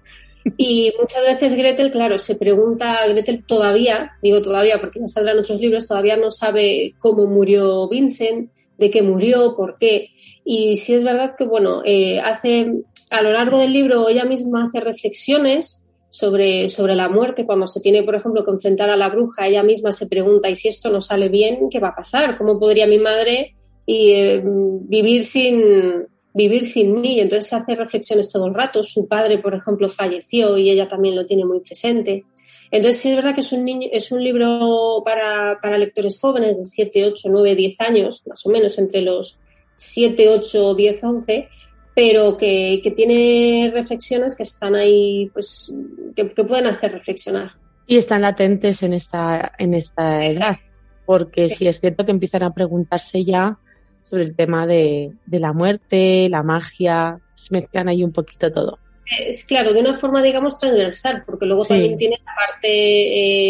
Y 0.56 0.92
muchas 0.98 1.24
veces 1.24 1.54
Gretel, 1.54 1.92
claro, 1.92 2.18
se 2.18 2.34
pregunta, 2.34 2.98
Gretel 3.06 3.44
todavía, 3.44 4.12
digo 4.20 4.42
todavía 4.42 4.80
porque 4.80 4.98
no 4.98 5.06
saldrán 5.06 5.38
otros 5.38 5.60
libros, 5.60 5.86
todavía 5.86 6.16
no 6.16 6.32
sabe 6.32 6.94
cómo 6.98 7.26
murió 7.26 7.88
Vincent, 7.88 8.50
de 8.76 8.90
qué 8.90 9.02
murió, 9.02 9.54
por 9.56 9.78
qué. 9.78 10.10
Y 10.50 10.76
sí 10.76 10.94
es 10.94 11.04
verdad 11.04 11.34
que, 11.36 11.44
bueno, 11.44 11.82
eh, 11.84 12.20
hace, 12.20 12.72
a 13.10 13.20
lo 13.20 13.32
largo 13.32 13.58
del 13.58 13.70
libro 13.70 14.08
ella 14.08 14.24
misma 14.24 14.64
hace 14.64 14.80
reflexiones 14.80 15.84
sobre, 16.08 16.70
sobre 16.70 16.94
la 16.94 17.10
muerte, 17.10 17.44
cuando 17.44 17.66
se 17.66 17.80
tiene, 17.80 18.02
por 18.02 18.14
ejemplo, 18.14 18.42
que 18.42 18.52
enfrentar 18.52 18.88
a 18.88 18.96
la 18.96 19.10
bruja, 19.10 19.46
ella 19.46 19.62
misma 19.62 19.92
se 19.92 20.06
pregunta, 20.06 20.48
¿y 20.48 20.56
si 20.56 20.68
esto 20.68 20.88
no 20.88 21.02
sale 21.02 21.28
bien, 21.28 21.68
qué 21.70 21.80
va 21.80 21.88
a 21.88 21.94
pasar? 21.94 22.34
¿Cómo 22.38 22.58
podría 22.58 22.86
mi 22.86 22.96
madre 22.96 23.52
eh, 23.86 24.42
vivir, 24.42 25.26
sin, 25.26 26.06
vivir 26.32 26.64
sin 26.64 26.98
mí? 26.98 27.20
Entonces 27.20 27.48
se 27.48 27.56
hace 27.56 27.74
reflexiones 27.74 28.30
todo 28.30 28.46
el 28.46 28.54
rato. 28.54 28.82
Su 28.82 29.06
padre, 29.06 29.36
por 29.36 29.52
ejemplo, 29.52 29.90
falleció 29.90 30.56
y 30.56 30.70
ella 30.70 30.88
también 30.88 31.14
lo 31.14 31.26
tiene 31.26 31.44
muy 31.44 31.60
presente. 31.60 32.24
Entonces 32.70 33.02
sí 33.02 33.10
es 33.10 33.16
verdad 33.16 33.34
que 33.34 33.42
es 33.42 33.52
un, 33.52 33.66
niño, 33.66 33.90
es 33.92 34.10
un 34.12 34.24
libro 34.24 35.02
para, 35.04 35.58
para 35.60 35.76
lectores 35.76 36.18
jóvenes 36.18 36.56
de 36.56 36.64
7, 36.64 37.04
8, 37.04 37.28
9, 37.30 37.54
10 37.54 37.80
años, 37.82 38.22
más 38.26 38.46
o 38.46 38.48
menos 38.48 38.78
entre 38.78 39.02
los 39.02 39.38
7, 39.78 40.28
8, 40.28 40.74
10, 40.74 41.04
11, 41.04 41.48
pero 41.94 42.36
que, 42.36 42.80
que, 42.82 42.90
tiene 42.90 43.70
reflexiones 43.72 44.34
que 44.34 44.42
están 44.42 44.74
ahí, 44.74 45.30
pues, 45.32 45.74
que, 46.14 46.30
que, 46.32 46.44
pueden 46.44 46.66
hacer 46.66 46.92
reflexionar. 46.92 47.52
Y 47.86 47.96
están 47.96 48.22
latentes 48.22 48.82
en 48.82 48.92
esta, 48.92 49.52
en 49.58 49.74
esta 49.74 50.26
edad, 50.26 50.58
porque 51.06 51.46
sí. 51.46 51.54
sí. 51.54 51.68
es 51.68 51.80
cierto 51.80 52.04
que 52.04 52.10
empiezan 52.10 52.42
a 52.42 52.52
preguntarse 52.52 53.24
ya 53.24 53.58
sobre 54.02 54.24
el 54.24 54.34
tema 54.34 54.66
de, 54.66 55.12
de 55.26 55.38
la 55.38 55.52
muerte, 55.52 56.28
la 56.30 56.42
magia, 56.42 57.18
se 57.34 57.54
mezclan 57.54 57.88
ahí 57.88 58.02
un 58.02 58.12
poquito 58.12 58.50
todo. 58.50 58.78
Es 59.18 59.44
claro, 59.44 59.72
de 59.72 59.80
una 59.80 59.94
forma, 59.94 60.22
digamos, 60.22 60.58
transversal, 60.58 61.22
porque 61.24 61.46
luego 61.46 61.64
sí. 61.64 61.70
también 61.70 61.96
tiene 61.96 62.18
la 62.24 62.32
parte, 62.34 62.68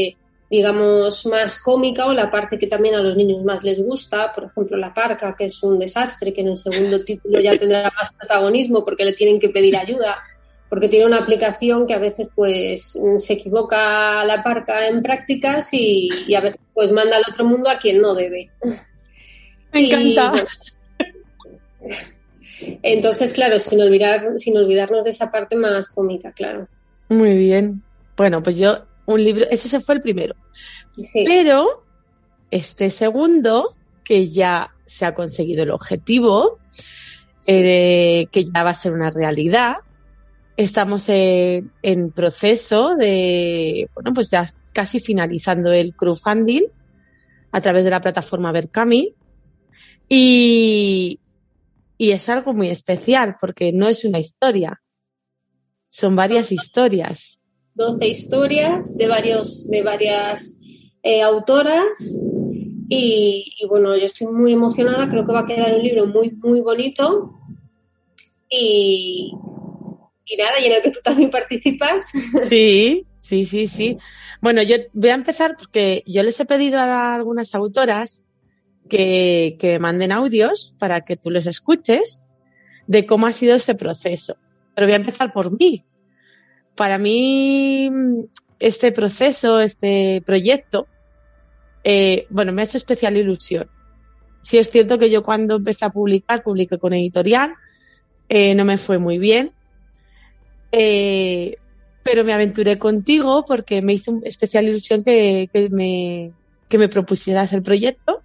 eh, 0.06 0.16
digamos, 0.50 1.26
más 1.26 1.60
cómica 1.60 2.06
o 2.06 2.12
la 2.12 2.30
parte 2.30 2.58
que 2.58 2.66
también 2.66 2.94
a 2.94 3.02
los 3.02 3.16
niños 3.16 3.44
más 3.44 3.62
les 3.64 3.78
gusta, 3.82 4.32
por 4.32 4.44
ejemplo, 4.44 4.76
la 4.76 4.94
parca, 4.94 5.34
que 5.36 5.44
es 5.44 5.62
un 5.62 5.78
desastre, 5.78 6.32
que 6.32 6.40
en 6.40 6.48
el 6.48 6.56
segundo 6.56 7.04
título 7.04 7.40
ya 7.40 7.58
tendrá 7.58 7.92
más 7.96 8.12
protagonismo 8.14 8.82
porque 8.82 9.04
le 9.04 9.12
tienen 9.12 9.38
que 9.38 9.50
pedir 9.50 9.76
ayuda, 9.76 10.18
porque 10.68 10.88
tiene 10.88 11.06
una 11.06 11.18
aplicación 11.18 11.86
que 11.86 11.94
a 11.94 11.98
veces 11.98 12.28
pues 12.34 12.98
se 13.16 13.32
equivoca 13.34 14.24
la 14.24 14.42
parca 14.42 14.86
en 14.86 15.02
prácticas 15.02 15.72
y, 15.72 16.08
y 16.26 16.34
a 16.34 16.40
veces 16.40 16.60
pues 16.72 16.92
manda 16.92 17.16
al 17.16 17.24
otro 17.28 17.44
mundo 17.44 17.68
a 17.68 17.78
quien 17.78 18.00
no 18.00 18.14
debe. 18.14 18.50
Me 19.72 19.86
encanta. 19.86 20.26
Y, 20.26 20.30
bueno, 20.30 20.48
entonces, 22.82 23.32
claro, 23.32 23.58
sin, 23.58 23.80
olvidar, 23.80 24.32
sin 24.36 24.56
olvidarnos 24.56 25.04
de 25.04 25.10
esa 25.10 25.30
parte 25.30 25.56
más 25.56 25.88
cómica, 25.88 26.32
claro. 26.32 26.68
Muy 27.08 27.36
bien. 27.36 27.82
Bueno, 28.16 28.42
pues 28.42 28.58
yo, 28.58 28.84
un 29.08 29.24
libro, 29.24 29.46
ese 29.50 29.68
se 29.68 29.80
fue 29.80 29.94
el 29.96 30.02
primero. 30.02 30.34
Sí. 30.96 31.24
Pero 31.26 31.84
este 32.50 32.90
segundo, 32.90 33.74
que 34.04 34.28
ya 34.28 34.74
se 34.84 35.06
ha 35.06 35.14
conseguido 35.14 35.62
el 35.62 35.70
objetivo, 35.70 36.58
sí. 36.68 36.84
eh, 37.46 38.26
que 38.30 38.44
ya 38.44 38.62
va 38.62 38.70
a 38.70 38.74
ser 38.74 38.92
una 38.92 39.10
realidad, 39.10 39.76
estamos 40.58 41.08
en, 41.08 41.72
en, 41.80 42.10
proceso 42.10 42.96
de, 42.96 43.88
bueno, 43.94 44.12
pues 44.12 44.28
ya 44.30 44.46
casi 44.74 45.00
finalizando 45.00 45.72
el 45.72 45.94
crowdfunding 45.94 46.64
a 47.50 47.60
través 47.62 47.84
de 47.84 47.90
la 47.90 48.02
plataforma 48.02 48.52
Berkami. 48.52 49.14
Y, 50.06 51.18
y 51.96 52.10
es 52.10 52.28
algo 52.28 52.52
muy 52.52 52.68
especial 52.68 53.36
porque 53.40 53.72
no 53.72 53.88
es 53.88 54.04
una 54.04 54.18
historia, 54.18 54.82
son 55.88 56.14
varias 56.14 56.52
historias. 56.52 57.37
12 57.78 58.08
historias 58.08 58.98
de, 58.98 59.06
varios, 59.06 59.68
de 59.68 59.82
varias 59.82 60.60
eh, 61.02 61.22
autoras 61.22 61.86
y, 62.88 63.54
y, 63.56 63.66
bueno, 63.66 63.96
yo 63.96 64.04
estoy 64.04 64.26
muy 64.26 64.52
emocionada, 64.52 65.08
creo 65.08 65.24
que 65.24 65.32
va 65.32 65.40
a 65.40 65.44
quedar 65.44 65.74
un 65.74 65.82
libro 65.82 66.06
muy, 66.06 66.32
muy 66.32 66.60
bonito 66.60 67.34
y, 68.50 69.32
y 70.26 70.36
nada, 70.36 70.60
y 70.60 70.66
en 70.66 70.72
el 70.72 70.82
que 70.82 70.90
tú 70.90 70.98
también 71.02 71.30
participas. 71.30 72.10
Sí, 72.48 73.06
sí, 73.20 73.44
sí, 73.44 73.68
sí. 73.68 73.98
Bueno, 74.40 74.60
yo 74.62 74.76
voy 74.92 75.10
a 75.10 75.14
empezar 75.14 75.56
porque 75.56 76.02
yo 76.04 76.22
les 76.24 76.40
he 76.40 76.46
pedido 76.46 76.80
a 76.80 77.14
algunas 77.14 77.54
autoras 77.54 78.24
que, 78.88 79.56
que 79.60 79.78
manden 79.78 80.10
audios 80.10 80.74
para 80.78 81.04
que 81.04 81.16
tú 81.16 81.30
los 81.30 81.46
escuches 81.46 82.24
de 82.88 83.06
cómo 83.06 83.28
ha 83.28 83.32
sido 83.32 83.54
este 83.54 83.76
proceso. 83.76 84.36
Pero 84.74 84.88
voy 84.88 84.94
a 84.94 84.98
empezar 84.98 85.32
por 85.32 85.56
mí. 85.56 85.84
Para 86.78 86.96
mí, 86.96 87.90
este 88.60 88.92
proceso, 88.92 89.58
este 89.58 90.22
proyecto, 90.24 90.86
eh, 91.82 92.28
bueno, 92.30 92.52
me 92.52 92.62
ha 92.62 92.66
hecho 92.66 92.78
especial 92.78 93.16
ilusión. 93.16 93.68
Sí 94.42 94.58
es 94.58 94.70
cierto 94.70 94.96
que 94.96 95.10
yo 95.10 95.24
cuando 95.24 95.56
empecé 95.56 95.84
a 95.84 95.90
publicar, 95.90 96.44
publiqué 96.44 96.78
con 96.78 96.94
editorial, 96.94 97.54
eh, 98.28 98.54
no 98.54 98.64
me 98.64 98.78
fue 98.78 98.98
muy 98.98 99.18
bien, 99.18 99.50
eh, 100.70 101.56
pero 102.04 102.22
me 102.22 102.32
aventuré 102.32 102.78
contigo 102.78 103.44
porque 103.44 103.82
me 103.82 103.94
hizo 103.94 104.20
especial 104.22 104.68
ilusión 104.68 105.02
que, 105.02 105.50
que, 105.52 105.68
me, 105.70 106.30
que 106.68 106.78
me 106.78 106.88
propusieras 106.88 107.52
el 107.54 107.62
proyecto 107.62 108.22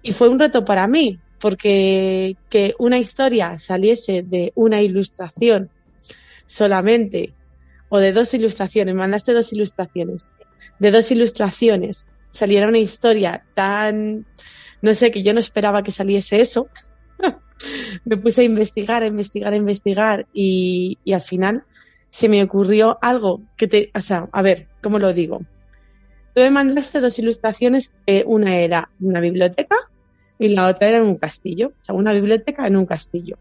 y 0.00 0.12
fue 0.12 0.28
un 0.28 0.38
reto 0.38 0.64
para 0.64 0.86
mí, 0.86 1.18
porque 1.40 2.36
que 2.48 2.76
una 2.78 2.98
historia 2.98 3.58
saliese 3.58 4.22
de 4.22 4.52
una 4.54 4.80
ilustración 4.80 5.70
solamente, 6.46 7.34
o 7.88 7.98
de 7.98 8.12
dos 8.12 8.34
ilustraciones, 8.34 8.94
mandaste 8.94 9.32
dos 9.32 9.52
ilustraciones, 9.52 10.32
de 10.78 10.90
dos 10.90 11.10
ilustraciones 11.10 12.08
saliera 12.34 12.66
una 12.66 12.78
historia 12.78 13.44
tan, 13.54 14.26
no 14.82 14.94
sé, 14.94 15.10
que 15.12 15.22
yo 15.22 15.32
no 15.32 15.38
esperaba 15.38 15.84
que 15.84 15.92
saliese 15.92 16.40
eso. 16.40 16.68
me 18.04 18.16
puse 18.16 18.42
a 18.42 18.44
investigar, 18.44 19.04
a 19.04 19.06
investigar, 19.06 19.52
a 19.52 19.56
investigar 19.56 20.26
y, 20.34 20.98
al 21.12 21.20
final 21.20 21.64
se 22.10 22.28
me 22.28 22.42
ocurrió 22.42 22.98
algo 23.02 23.40
que 23.56 23.66
te, 23.66 23.90
o 23.94 24.00
sea, 24.00 24.28
a 24.32 24.42
ver, 24.42 24.68
¿cómo 24.82 24.98
lo 24.98 25.12
digo? 25.12 25.40
Tú 26.34 26.42
me 26.42 26.50
mandaste 26.50 27.00
dos 27.00 27.18
ilustraciones, 27.18 27.94
eh, 28.06 28.24
una 28.26 28.56
era 28.56 28.90
una 29.00 29.20
biblioteca 29.20 29.76
y 30.38 30.48
la 30.48 30.68
otra 30.68 30.88
era 30.88 30.98
en 30.98 31.04
un 31.04 31.16
castillo, 31.16 31.68
o 31.68 31.84
sea, 31.84 31.94
una 31.94 32.12
biblioteca 32.12 32.66
en 32.66 32.76
un 32.76 32.86
castillo. 32.86 33.36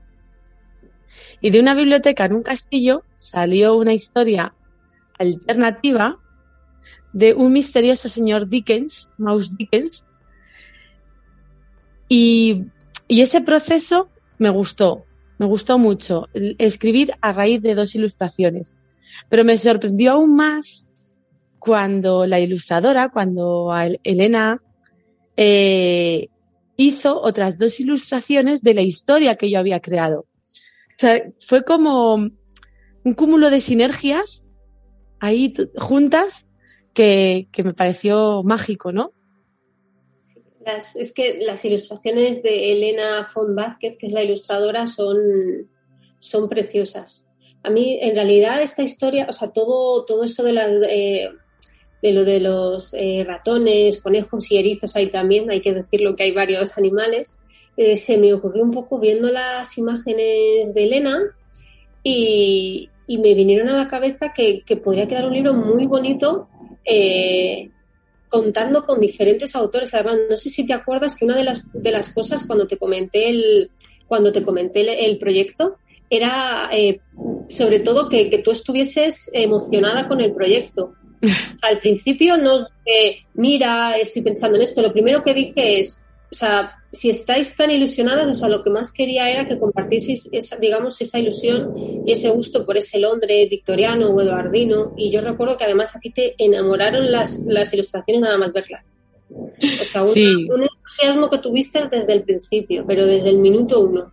Y 1.41 1.49
de 1.49 1.59
una 1.59 1.73
biblioteca 1.73 2.25
en 2.25 2.33
un 2.33 2.41
castillo 2.41 3.03
salió 3.15 3.75
una 3.75 3.93
historia 3.93 4.53
alternativa 5.19 6.19
de 7.13 7.33
un 7.33 7.53
misterioso 7.53 8.09
señor 8.09 8.49
Dickens, 8.49 9.09
Mouse 9.17 9.55
Dickens, 9.55 10.07
y, 12.09 12.65
ese 13.07 13.41
proceso 13.41 14.09
me 14.37 14.49
gustó, 14.49 15.05
me 15.39 15.45
gustó 15.45 15.77
mucho, 15.77 16.27
escribir 16.57 17.13
a 17.21 17.33
raíz 17.33 17.61
de 17.61 17.75
dos 17.75 17.95
ilustraciones. 17.95 18.73
Pero 19.29 19.43
me 19.43 19.57
sorprendió 19.57 20.13
aún 20.13 20.35
más 20.35 20.87
cuando 21.59 22.25
la 22.25 22.39
ilustradora, 22.39 23.09
cuando 23.09 23.71
Elena 24.03 24.61
eh, 25.37 26.27
hizo 26.75 27.19
otras 27.21 27.57
dos 27.57 27.79
ilustraciones 27.79 28.61
de 28.61 28.73
la 28.73 28.81
historia 28.81 29.35
que 29.35 29.49
yo 29.49 29.59
había 29.59 29.79
creado. 29.79 30.25
Sea, 31.03 31.21
fue 31.45 31.65
como 31.65 32.15
un 32.15 33.13
cúmulo 33.13 33.49
de 33.49 33.59
sinergias 33.59 34.47
ahí 35.19 35.53
juntas 35.75 36.47
que, 36.93 37.49
que 37.51 37.61
me 37.63 37.73
pareció 37.73 38.39
mágico, 38.45 38.93
¿no? 38.93 39.11
Las, 40.65 40.95
es 40.95 41.13
que 41.13 41.39
las 41.41 41.65
ilustraciones 41.65 42.41
de 42.41 42.71
Elena 42.71 43.27
von 43.35 43.53
Vázquez, 43.53 43.97
que 43.99 44.07
es 44.07 44.13
la 44.13 44.23
ilustradora, 44.23 44.87
son, 44.87 45.17
son 46.19 46.47
preciosas. 46.47 47.25
A 47.63 47.69
mí, 47.69 47.99
en 48.01 48.15
realidad, 48.15 48.61
esta 48.61 48.83
historia, 48.83 49.27
o 49.29 49.33
sea, 49.33 49.49
todo, 49.49 50.05
todo 50.05 50.23
esto 50.23 50.41
de 50.43 50.53
las, 50.53 50.71
eh, 50.87 51.27
de 52.01 52.13
lo 52.13 52.23
de 52.23 52.39
los 52.39 52.93
eh, 52.93 53.25
ratones, 53.27 54.01
conejos 54.01 54.49
y 54.51 54.57
erizos 54.57 54.95
hay 54.95 55.07
también, 55.07 55.51
hay 55.51 55.59
que 55.59 55.73
decirlo 55.73 56.15
que 56.15 56.23
hay 56.23 56.31
varios 56.31 56.77
animales, 56.77 57.41
eh, 57.77 57.95
se 57.95 58.17
me 58.17 58.33
ocurrió 58.33 58.63
un 58.63 58.71
poco 58.71 58.99
viendo 58.99 59.31
las 59.31 59.77
imágenes 59.77 60.73
de 60.73 60.83
Elena 60.83 61.21
y, 62.03 62.89
y 63.07 63.17
me 63.17 63.33
vinieron 63.33 63.69
a 63.69 63.77
la 63.77 63.87
cabeza 63.87 64.31
que, 64.33 64.61
que, 64.65 64.77
podría 64.77 65.07
quedar 65.07 65.25
un 65.25 65.33
libro 65.33 65.53
muy 65.53 65.87
bonito 65.87 66.47
eh, 66.85 67.69
contando 68.29 68.85
con 68.85 68.99
diferentes 68.99 69.55
autores. 69.55 69.93
Además, 69.93 70.17
no 70.29 70.37
sé 70.37 70.49
si 70.49 70.65
te 70.65 70.73
acuerdas 70.73 71.15
que 71.15 71.25
una 71.25 71.35
de 71.35 71.43
las, 71.43 71.71
de 71.73 71.91
las 71.91 72.09
cosas 72.09 72.45
cuando 72.45 72.67
te 72.67 72.77
comenté 72.77 73.29
el, 73.29 73.71
cuando 74.07 74.31
te 74.31 74.43
comenté 74.43 74.81
el, 74.81 74.89
el 74.89 75.17
proyecto 75.17 75.77
era 76.09 76.69
eh, 76.71 76.99
sobre 77.47 77.79
todo 77.79 78.09
que, 78.09 78.29
que 78.29 78.39
tú 78.39 78.51
estuvieses 78.51 79.31
emocionada 79.33 80.07
con 80.07 80.21
el 80.21 80.31
proyecto 80.31 80.93
al 81.61 81.79
principio 81.79 82.37
no, 82.37 82.67
eh, 82.85 83.17
mira, 83.35 83.97
estoy 83.97 84.21
pensando 84.21 84.57
en 84.57 84.63
esto. 84.63 84.81
Lo 84.81 84.91
primero 84.91 85.23
que 85.23 85.33
dije 85.33 85.79
es, 85.79 86.05
o 86.33 86.35
sea, 86.35 86.83
si 86.91 87.11
estáis 87.11 87.55
tan 87.55 87.69
ilusionadas, 87.69 88.25
o 88.25 88.33
sea, 88.33 88.49
lo 88.49 88.63
que 88.63 88.71
más 88.71 88.91
quería 88.91 89.29
era 89.29 89.47
que 89.47 89.59
compartieseis 89.59 90.27
esa, 90.31 90.57
digamos, 90.57 90.99
esa 90.99 91.19
ilusión 91.19 91.75
y 91.77 92.11
ese 92.11 92.27
gusto 92.29 92.65
por 92.65 92.75
ese 92.75 92.97
Londres 92.97 93.51
victoriano 93.51 94.07
o 94.07 94.19
eduardino. 94.19 94.95
Y 94.97 95.11
yo 95.11 95.21
recuerdo 95.21 95.57
que 95.57 95.65
además 95.65 95.95
a 95.95 95.99
ti 95.99 96.09
te 96.09 96.33
enamoraron 96.43 97.11
las, 97.11 97.41
las 97.45 97.71
ilustraciones 97.71 98.23
nada 98.23 98.39
más 98.39 98.51
verlas. 98.51 98.83
O 99.29 99.85
sea, 99.85 100.01
un, 100.01 100.07
sí. 100.07 100.47
un 100.49 100.63
entusiasmo 100.63 101.29
que 101.29 101.37
tuviste 101.37 101.87
desde 101.87 102.13
el 102.13 102.23
principio, 102.23 102.83
pero 102.87 103.05
desde 103.05 103.29
el 103.29 103.37
minuto 103.37 103.79
uno. 103.79 104.11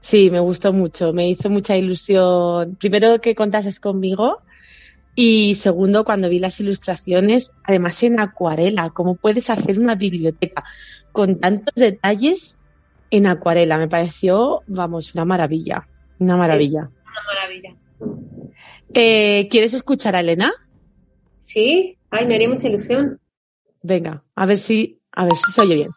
Sí, 0.00 0.30
me 0.30 0.40
gustó 0.40 0.72
mucho, 0.72 1.12
me 1.12 1.28
hizo 1.28 1.50
mucha 1.50 1.76
ilusión. 1.76 2.76
Primero 2.76 3.20
que 3.20 3.34
contases 3.34 3.78
conmigo 3.78 4.38
Y 5.14 5.56
segundo, 5.56 6.04
cuando 6.04 6.28
vi 6.28 6.38
las 6.38 6.58
ilustraciones, 6.60 7.52
además 7.64 8.02
en 8.02 8.18
acuarela, 8.18 8.90
¿cómo 8.90 9.14
puedes 9.14 9.50
hacer 9.50 9.78
una 9.78 9.94
biblioteca 9.94 10.64
con 11.12 11.38
tantos 11.38 11.74
detalles 11.74 12.56
en 13.10 13.26
acuarela? 13.26 13.78
Me 13.78 13.88
pareció, 13.88 14.62
vamos, 14.66 15.14
una 15.14 15.24
maravilla, 15.24 15.86
una 16.18 16.36
maravilla. 16.36 16.90
una 17.04 17.22
maravilla. 17.26 17.76
Eh, 18.94 19.48
¿Quieres 19.50 19.74
escuchar 19.74 20.16
a 20.16 20.20
Elena? 20.20 20.50
Sí, 21.38 21.98
ay, 22.10 22.26
me 22.26 22.34
haría 22.34 22.48
mucha 22.48 22.68
ilusión. 22.68 23.20
Venga, 23.82 24.22
a 24.34 24.46
ver 24.46 24.56
si, 24.56 25.00
a 25.12 25.24
ver 25.24 25.36
si 25.36 25.52
se 25.52 25.60
oye 25.60 25.74
bien. 25.74 25.90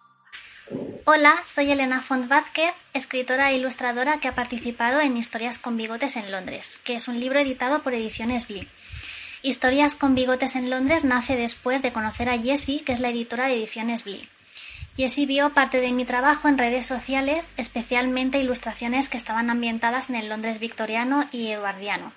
Hola, 1.06 1.36
soy 1.46 1.72
Elena 1.72 2.02
Font 2.02 2.28
Vázquez, 2.28 2.74
escritora 2.94 3.52
e 3.52 3.58
ilustradora 3.58 4.20
que 4.20 4.28
ha 4.28 4.34
participado 4.34 5.00
en 5.02 5.16
Historias 5.16 5.60
con 5.60 5.78
Bigotes 5.78 6.16
en 6.16 6.32
Londres, 6.32 6.80
que 6.84 6.96
es 6.96 7.08
un 7.08 7.20
libro 7.20 7.40
editado 7.40 7.84
por 7.84 7.94
Ediciones 7.94 8.48
Blee. 8.48 8.68
Historias 9.46 9.94
con 9.94 10.16
Bigotes 10.16 10.56
en 10.56 10.72
Londres 10.72 11.04
nace 11.04 11.36
después 11.36 11.84
de 11.84 11.94
conocer 11.94 12.30
a 12.30 12.40
Jessie, 12.40 12.80
que 12.80 12.94
es 12.94 13.00
la 13.00 13.10
editora 13.10 13.46
de 13.46 13.54
Ediciones 13.54 14.04
Blee. 14.04 14.28
Jessie 14.98 15.28
vio 15.28 15.54
parte 15.54 15.80
de 15.80 15.92
mi 15.92 16.04
trabajo 16.04 16.48
en 16.48 16.58
redes 16.58 16.88
sociales, 16.88 17.54
especialmente 17.56 18.40
ilustraciones 18.40 19.08
que 19.08 19.18
estaban 19.18 19.52
ambientadas 19.52 20.10
en 20.10 20.16
el 20.16 20.30
Londres 20.30 20.58
victoriano 20.58 21.28
y 21.32 21.50
eduardiano, 21.50 22.12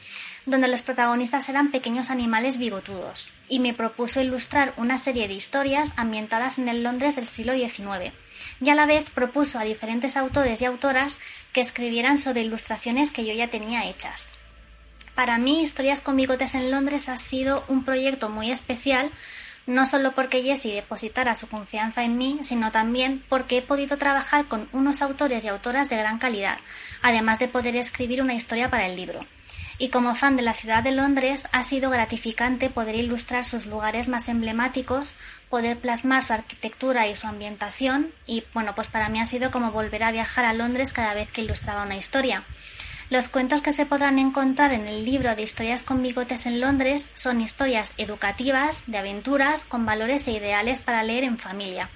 donde 0.47 0.69
los 0.69 0.81
protagonistas 0.81 1.51
eran 1.51 1.71
pequeños 1.71 2.09
animales 2.09 2.57
bigotudos, 2.57 3.29
y 3.47 3.61
me 3.61 3.75
propuso 3.75 4.23
ilustrar 4.23 4.73
una 4.79 4.97
serie 4.97 5.29
de 5.29 5.35
historias 5.35 5.93
ambientadas 5.97 6.57
en 6.57 6.71
el 6.71 6.83
Londres 6.83 7.15
del 7.15 7.27
siglo 7.27 7.53
XIX 7.53 8.15
y 8.63 8.71
a 8.71 8.75
la 8.75 8.87
vez 8.87 9.11
propuso 9.11 9.59
a 9.59 9.65
diferentes 9.65 10.17
autores 10.17 10.63
y 10.63 10.65
autoras 10.65 11.19
que 11.53 11.61
escribieran 11.61 12.17
sobre 12.17 12.41
ilustraciones 12.41 13.13
que 13.13 13.27
yo 13.27 13.35
ya 13.35 13.49
tenía 13.49 13.87
hechas. 13.87 14.31
Para 15.19 15.37
mí, 15.37 15.63
Historias 15.63 16.01
con 16.01 16.15
Bigotes 16.15 16.55
en 16.55 16.71
Londres 16.71 17.09
ha 17.09 17.17
sido 17.17 17.65
un 17.67 17.85
proyecto 17.85 18.31
muy 18.31 18.53
especial, 18.53 19.11
no 19.67 19.85
solo 19.85 20.13
porque 20.13 20.45
Jessie 20.45 20.77
depositara 20.77 21.35
su 21.35 21.49
confianza 21.49 22.05
en 22.05 22.17
mí, 22.17 22.39
sino 22.43 22.71
también 22.71 23.25
porque 23.29 23.59
he 23.59 23.63
podido 23.63 23.97
trabajar 23.97 24.47
con 24.47 24.69
unos 24.73 25.03
autores 25.03 25.45
y 25.45 25.49
autoras 25.49 25.89
de 25.89 25.97
gran 25.97 26.21
calidad, 26.21 26.59
además 27.03 27.41
de 27.41 27.49
poder 27.49 27.75
escribir 27.75 28.23
una 28.23 28.35
historia 28.35 28.71
para 28.71 28.87
el 28.87 28.95
libro 28.95 29.27
y 29.79 29.89
como 29.89 30.15
fan 30.15 30.37
de 30.37 30.43
la 30.43 30.53
ciudad 30.53 30.83
de 30.83 30.93
Londres 30.93 31.49
ha 31.53 31.63
sido 31.63 31.91
gratificante 31.91 32.69
poder 32.69 32.97
ilustrar 32.97 33.45
sus 33.45 33.67
lugares 33.67 34.09
más 34.09 34.29
emblemáticos, 34.29 35.15
poder 35.49 35.79
plasmar 35.79 36.25
su 36.25 36.33
arquitectura 36.33 37.07
y 37.07 37.17
su 37.17 37.27
ambientación 37.27 38.13
y 38.27 38.45
bueno, 38.55 38.75
pues 38.75 38.89
para 38.89 39.09
mí 39.09 39.21
ha 39.21 39.27
sido 39.27 39.51
como 39.51 39.71
volver 39.71 40.03
a 40.03 40.13
viajar 40.13 40.45
a 40.45 40.53
Londres 40.53 40.93
cada 40.93 41.15
vez 41.15 41.31
que 41.31 41.43
ilustraba 41.43 41.85
una 41.85 41.97
historia. 41.97 42.45
Los 43.11 43.29
cuentos 43.29 43.63
que 43.63 43.73
se 43.73 43.87
podrán 43.87 44.19
encontrar 44.19 44.73
en 44.73 44.87
el 44.87 45.07
libro 45.07 45.35
de 45.35 45.43
historias 45.43 45.83
con 45.83 46.03
bigotes 46.03 46.45
en 46.45 46.61
Londres 46.61 47.11
son 47.15 47.41
historias 47.41 47.95
educativas, 47.97 48.85
de 48.87 48.99
aventuras, 48.99 49.63
con 49.63 49.87
valores 49.87 50.29
e 50.29 50.33
ideales 50.33 50.81
para 50.81 51.03
leer 51.03 51.25
en 51.25 51.39
familia. 51.39 51.89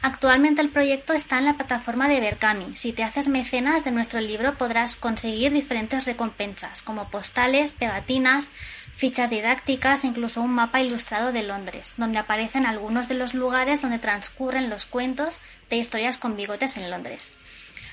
Actualmente 0.00 0.62
el 0.62 0.70
proyecto 0.70 1.12
está 1.12 1.36
en 1.36 1.44
la 1.44 1.58
plataforma 1.58 2.08
de 2.08 2.20
Berkami. 2.20 2.74
Si 2.74 2.94
te 2.94 3.02
haces 3.02 3.28
mecenas 3.28 3.84
de 3.84 3.90
nuestro 3.90 4.18
libro 4.18 4.56
podrás 4.56 4.96
conseguir 4.96 5.52
diferentes 5.52 6.06
recompensas, 6.06 6.80
como 6.80 7.10
postales, 7.10 7.72
pegatinas, 7.72 8.50
fichas 8.94 9.28
didácticas 9.28 10.04
e 10.04 10.06
incluso 10.06 10.40
un 10.40 10.54
mapa 10.54 10.80
ilustrado 10.80 11.32
de 11.32 11.42
Londres, 11.42 11.92
donde 11.98 12.18
aparecen 12.18 12.64
algunos 12.64 13.08
de 13.08 13.14
los 13.14 13.34
lugares 13.34 13.82
donde 13.82 13.98
transcurren 13.98 14.70
los 14.70 14.86
cuentos 14.86 15.38
de 15.68 15.76
historias 15.76 16.16
con 16.16 16.34
bigotes 16.34 16.78
en 16.78 16.90
Londres. 16.90 17.32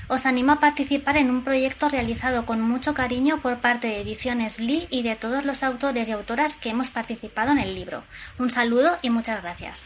Os 0.10 0.26
animo 0.26 0.54
a 0.54 0.60
participar 0.60 1.18
en 1.18 1.30
un 1.30 1.44
proyecto 1.44 1.90
realizado 1.90 2.46
con 2.46 2.62
mucho 2.62 2.94
cariño 2.94 3.42
por 3.42 3.60
parte 3.60 3.88
de 3.88 4.02
Ediciones 4.02 4.58
Blee 4.58 4.88
y 4.90 5.04
de 5.04 5.18
todos 5.18 5.44
los 5.44 5.64
autores 5.64 6.08
y 6.08 6.14
autoras 6.14 6.56
que 6.56 6.70
hemos 6.70 6.90
participado 6.90 7.52
en 7.52 7.60
el 7.60 7.76
libro. 7.76 8.04
Un 8.40 8.50
saludo 8.50 8.98
y 9.02 9.10
muchas 9.10 9.42
gracias. 9.44 9.86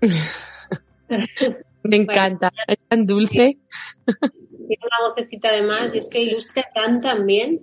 Me 1.82 1.96
encanta, 1.96 2.52
es 2.68 2.78
tan 2.88 3.04
dulce. 3.04 3.58
Tiene 4.06 4.82
una 4.84 5.08
vocecita 5.08 5.48
además 5.48 5.94
y 5.94 5.98
es 5.98 6.08
que 6.08 6.22
ilustra 6.22 6.70
tan 6.72 7.00
tan 7.00 7.26
bien. 7.26 7.60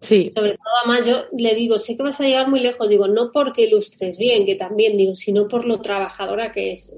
Sí. 0.00 0.30
Sobre 0.34 0.52
todo, 0.52 0.74
además, 0.84 1.06
yo 1.06 1.24
le 1.36 1.54
digo, 1.54 1.78
sé 1.78 1.96
que 1.96 2.02
vas 2.02 2.20
a 2.20 2.24
llegar 2.24 2.48
muy 2.48 2.60
lejos. 2.60 2.88
Digo, 2.88 3.08
no 3.08 3.30
porque 3.32 3.62
ilustres 3.62 4.18
bien, 4.18 4.44
que 4.44 4.56
también 4.56 4.96
digo, 4.96 5.14
sino 5.14 5.48
por 5.48 5.64
lo 5.64 5.80
trabajadora 5.80 6.52
que 6.52 6.72
es. 6.72 6.96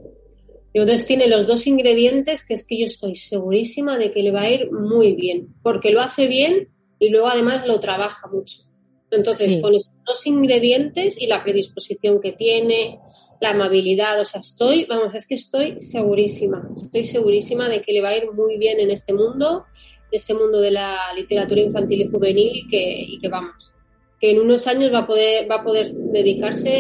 Y 0.73 0.79
entonces 0.79 1.07
tiene 1.07 1.27
los 1.27 1.47
dos 1.47 1.67
ingredientes 1.67 2.45
que 2.47 2.55
es 2.55 2.67
que 2.67 2.79
yo 2.79 2.87
estoy 2.87 3.17
segurísima 3.17 3.99
de 3.99 4.11
que 4.11 4.23
le 4.23 4.31
va 4.31 4.43
a 4.43 4.51
ir 4.51 4.71
muy 4.73 5.15
bien, 5.15 5.55
porque 5.63 5.91
lo 5.91 6.01
hace 6.01 6.27
bien 6.27 6.69
y 6.99 7.11
luego 7.11 7.29
además 7.29 7.67
lo 7.67 7.79
trabaja 7.79 8.27
mucho. 8.29 8.63
Entonces, 9.11 9.55
Sí. 9.55 9.61
con 9.61 9.75
los 9.75 9.87
dos 10.07 10.27
ingredientes 10.27 11.21
y 11.21 11.27
la 11.27 11.43
predisposición 11.43 12.21
que 12.21 12.33
tiene, 12.33 12.99
la 13.41 13.51
amabilidad, 13.51 14.21
o 14.21 14.25
sea, 14.25 14.41
estoy, 14.41 14.87
vamos, 14.87 15.15
es 15.15 15.27
que 15.27 15.35
estoy 15.35 15.79
segurísima, 15.79 16.71
estoy 16.75 17.05
segurísima 17.05 17.69
de 17.69 17.83
que 17.83 17.93
le 17.93 18.01
va 18.01 18.11
a 18.11 18.17
ir 18.17 18.31
muy 18.33 18.57
bien 18.57 18.81
en 18.81 18.91
este 18.91 19.13
mundo, 19.13 19.67
en 20.11 20.17
este 20.17 20.33
mundo 20.33 20.61
de 20.61 20.71
la 20.71 21.13
literatura 21.15 21.61
infantil 21.61 22.03
y 22.03 22.09
juvenil 22.09 22.53
y 22.55 22.69
que, 22.69 23.05
y 23.09 23.19
que 23.19 23.29
vamos, 23.29 23.75
que 24.19 24.31
en 24.31 24.41
unos 24.41 24.67
años 24.69 24.93
va 24.93 25.01
a 25.01 25.07
poder, 25.07 25.51
va 25.51 25.57
a 25.57 25.65
poder 25.65 25.87
dedicarse 25.89 26.71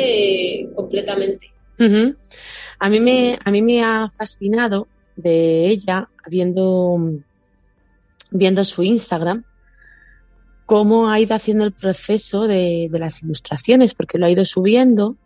eh, 0.61 0.71
A 2.79 2.89
mí 2.89 3.01
me, 3.01 3.39
a 3.45 3.51
mí 3.51 3.63
me 3.63 3.83
ha 3.83 4.09
fascinado 4.11 4.89
de 5.17 5.67
ella, 5.67 6.09
viendo, 6.29 6.99
viendo 8.31 8.65
su 8.65 8.83
Instagram, 8.83 9.45
cómo 10.67 11.11
ha 11.11 11.21
ido 11.21 11.35
haciendo 11.35 11.65
el 11.65 11.73
proceso 11.73 12.47
de, 12.47 12.87
de 12.91 12.99
las 12.99 13.23
ilustraciones, 13.23 13.95
porque 13.95 14.19
lo 14.19 14.27
ha 14.27 14.31
ido 14.31 14.45
subiendo 14.45 15.17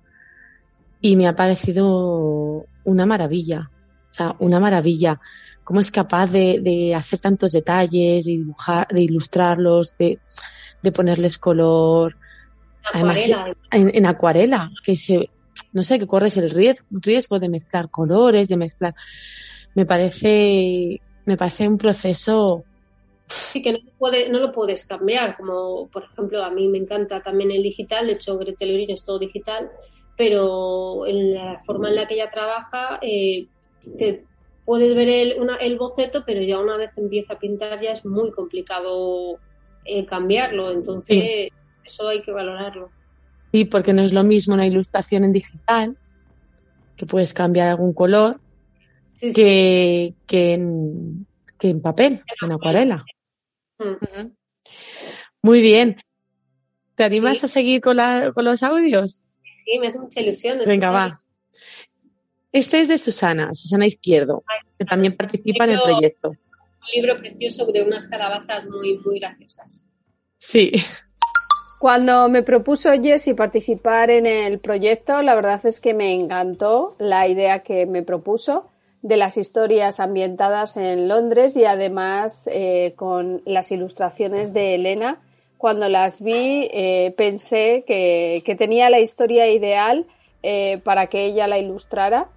y 1.00 1.16
me 1.16 1.26
ha 1.26 1.36
parecido 1.36 2.66
una 2.84 3.06
maravilla. 3.06 3.70
O 4.10 4.14
sea, 4.16 4.34
una 4.38 4.58
maravilla. 4.60 5.20
Cómo 5.62 5.80
es 5.80 5.90
capaz 5.90 6.28
de, 6.28 6.60
de 6.62 6.94
hacer 6.94 7.20
tantos 7.20 7.52
detalles, 7.52 8.24
de 8.24 8.32
dibujar, 8.32 8.88
de 8.88 9.02
ilustrarlos, 9.02 9.96
de, 9.98 10.20
de 10.82 10.92
ponerles 10.92 11.38
color. 11.38 12.16
Además, 12.92 13.18
Acuarela, 13.18 13.56
en, 13.72 13.90
en 13.94 14.06
acuarela, 14.06 14.70
que 14.82 14.96
se, 14.96 15.28
no 15.76 15.82
sé, 15.82 15.98
que 15.98 16.06
corres 16.06 16.36
el 16.38 16.48
riesgo, 16.50 17.38
de 17.38 17.48
mezclar 17.50 17.90
colores, 17.90 18.48
de 18.48 18.56
mezclar. 18.56 18.94
Me 19.74 19.84
parece, 19.84 21.02
me 21.26 21.36
parece 21.36 21.68
un 21.68 21.76
proceso. 21.76 22.64
sí 23.28 23.60
que 23.62 23.72
no, 23.72 23.78
puede, 23.98 24.30
no 24.30 24.38
lo 24.38 24.52
puedes 24.52 24.86
cambiar, 24.86 25.36
como 25.36 25.88
por 25.90 26.04
ejemplo 26.04 26.42
a 26.42 26.50
mí 26.50 26.66
me 26.68 26.78
encanta 26.78 27.22
también 27.22 27.50
el 27.50 27.62
digital, 27.62 28.06
de 28.06 28.14
hecho 28.14 28.38
Gretel 28.38 28.86
es 28.88 29.04
todo 29.04 29.18
digital, 29.18 29.70
pero 30.16 31.06
en 31.06 31.34
la 31.34 31.58
forma 31.58 31.90
en 31.90 31.96
la 31.96 32.06
que 32.06 32.14
ella 32.14 32.30
trabaja, 32.30 32.98
eh, 33.02 33.48
te 33.98 34.24
puedes 34.64 34.94
ver 34.94 35.10
el, 35.10 35.38
una- 35.38 35.56
el 35.58 35.76
boceto, 35.76 36.24
pero 36.24 36.40
ya 36.40 36.58
una 36.58 36.78
vez 36.78 36.90
empieza 36.96 37.34
a 37.34 37.38
pintar 37.38 37.82
ya 37.82 37.92
es 37.92 38.04
muy 38.06 38.30
complicado 38.30 39.38
eh, 39.84 40.06
cambiarlo, 40.06 40.70
entonces 40.70 41.50
eso 41.84 42.08
hay 42.08 42.22
que 42.22 42.32
valorarlo. 42.32 42.90
Sí, 43.56 43.64
porque 43.64 43.94
no 43.94 44.02
es 44.02 44.12
lo 44.12 44.22
mismo 44.22 44.52
una 44.52 44.66
ilustración 44.66 45.24
en 45.24 45.32
digital, 45.32 45.96
que 46.94 47.06
puedes 47.06 47.32
cambiar 47.32 47.70
algún 47.70 47.94
color, 47.94 48.38
Sí, 49.14 49.32
sí. 49.32 49.34
que, 49.34 50.14
que, 50.26 50.52
en, 50.52 51.26
que 51.58 51.70
en 51.70 51.80
papel, 51.80 52.22
en 52.42 52.52
acuarela. 52.52 53.02
Mm. 53.78 54.26
Muy 55.40 55.62
bien. 55.62 55.96
¿Te 56.96 57.04
animas 57.04 57.38
Sí. 57.38 57.46
a 57.46 57.48
seguir 57.48 57.80
con, 57.80 57.96
la, 57.96 58.30
con 58.34 58.44
los 58.44 58.62
audios? 58.62 59.22
Sí, 59.64 59.78
me 59.78 59.88
hace 59.88 60.00
mucha 60.00 60.20
ilusión. 60.20 60.58
Venga, 60.66 60.90
va. 60.90 61.22
Este 62.52 62.82
es 62.82 62.88
de 62.88 62.98
Susana, 62.98 63.54
Susana 63.54 63.86
Izquierdo, 63.86 64.44
que 64.78 64.84
también 64.84 65.16
participa 65.16 65.64
en 65.64 65.70
el 65.70 65.80
proyecto. 65.80 66.28
Un 66.28 66.36
libro 66.94 67.16
precioso 67.16 67.64
de 67.72 67.80
unas 67.80 68.06
calabazas 68.06 68.66
muy, 68.66 68.98
muy 68.98 69.18
graciosas. 69.18 69.86
Sí. 70.36 70.72
Cuando 71.78 72.28
me 72.30 72.42
propuso 72.42 72.90
Jessie 73.02 73.34
participar 73.34 74.10
en 74.10 74.26
el 74.26 74.58
proyecto, 74.60 75.20
la 75.20 75.34
verdad 75.34 75.60
es 75.64 75.80
que 75.80 75.92
me 75.92 76.14
encantó 76.14 76.96
la 76.98 77.28
idea 77.28 77.58
que 77.60 77.84
me 77.84 78.02
propuso 78.02 78.66
de 79.02 79.16
las 79.16 79.36
historias 79.36 80.00
ambientadas 80.00 80.76
en 80.78 81.06
Londres 81.06 81.54
y 81.56 81.64
además 81.64 82.48
eh, 82.50 82.94
con 82.96 83.42
las 83.44 83.70
ilustraciones 83.72 84.54
de 84.54 84.74
Elena. 84.74 85.20
Cuando 85.58 85.88
las 85.88 86.22
vi 86.22 86.68
eh, 86.72 87.14
pensé 87.16 87.84
que, 87.86 88.42
que 88.44 88.54
tenía 88.56 88.88
la 88.88 88.98
historia 88.98 89.46
ideal 89.46 90.06
eh, 90.42 90.80
para 90.82 91.08
que 91.08 91.26
ella 91.26 91.46
la 91.46 91.58
ilustrara. 91.58 92.28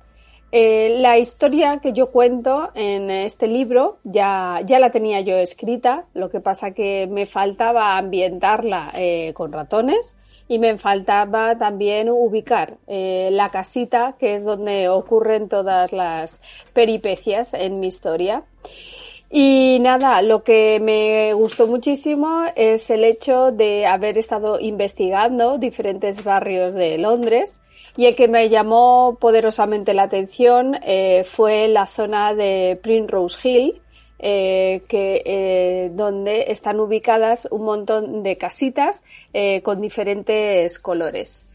Eh, 0.51 0.95
la 0.97 1.19
historia 1.19 1.79
que 1.79 1.93
yo 1.93 2.07
cuento 2.07 2.71
en 2.73 3.11
este 3.11 3.45
libro 3.45 3.99
ya, 4.03 4.61
ya 4.65 4.79
la 4.79 4.91
tenía 4.91 5.21
yo 5.21 5.35
escrita, 5.37 6.05
lo 6.15 6.31
que 6.31 6.39
pasa 6.39 6.71
que 6.71 7.07
me 7.07 7.27
faltaba 7.27 7.97
ambientarla 7.97 8.91
eh, 8.95 9.31
con 9.35 9.51
ratones 9.51 10.17
y 10.47 10.57
me 10.57 10.75
faltaba 10.79 11.55
también 11.59 12.09
ubicar 12.09 12.77
eh, 12.87 13.29
la 13.31 13.51
casita 13.51 14.15
que 14.19 14.33
es 14.33 14.43
donde 14.43 14.89
ocurren 14.89 15.49
todas 15.49 15.93
las 15.93 16.41
peripecias 16.73 17.53
en 17.53 17.79
mi 17.79 17.87
historia. 17.87 18.43
Y 19.29 19.77
nada, 19.81 20.23
lo 20.23 20.43
que 20.43 20.79
me 20.81 21.35
gustó 21.35 21.67
muchísimo 21.67 22.45
es 22.55 22.89
el 22.89 23.03
hecho 23.03 23.51
de 23.51 23.85
haber 23.85 24.17
estado 24.17 24.59
investigando 24.59 25.59
diferentes 25.59 26.23
barrios 26.23 26.73
de 26.73 26.97
Londres 26.97 27.61
y 27.99 28.05
el 28.05 28.15
que 28.15 28.29
me 28.29 28.47
llamó 28.47 29.17
poderosamente 29.19 29.93
la 29.93 30.03
atención 30.03 30.77
eh, 30.85 31.25
fue 31.25 31.67
la 31.67 31.85
zona 31.85 32.33
de 32.33 32.79
Primrose 32.81 33.37
Hill, 33.43 33.81
eh, 34.19 34.83
que, 34.87 35.21
eh, 35.25 35.91
donde 35.93 36.45
están 36.47 36.79
ubicadas 36.79 37.49
un 37.51 37.65
montón 37.65 38.23
de 38.23 38.37
casitas 38.37 39.03
con 39.63 39.81
diferentes 39.81 40.79
colores. 40.79 41.45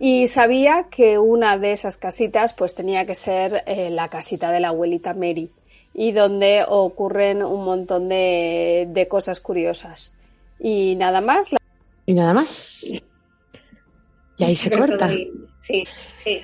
Y 0.00 0.26
sabía 0.26 0.86
que 0.90 1.20
una 1.20 1.56
de 1.56 1.70
esas 1.70 1.98
casitas 1.98 2.52
pues 2.52 2.74
tenía 2.74 3.06
que 3.06 3.14
ser 3.14 3.62
la 3.68 4.08
casita 4.08 4.50
de 4.50 4.58
la 4.58 4.70
abuelita 4.70 5.14
Mary 5.14 5.52
y 5.94 6.10
donde 6.10 6.64
ocurren 6.68 7.44
un 7.44 7.64
montón 7.64 8.08
de, 8.08 8.88
de 8.90 9.06
cosas 9.06 9.38
curiosas. 9.38 10.12
Y 10.58 10.96
nada 10.96 11.20
más. 11.20 11.50
Y 12.06 12.12
nada 12.12 12.32
más. 12.32 12.84
Y 14.42 14.50
ahí 14.50 14.56
se 14.56 14.70
corta. 14.70 15.08
Sí, 15.58 15.84
sí. 16.16 16.40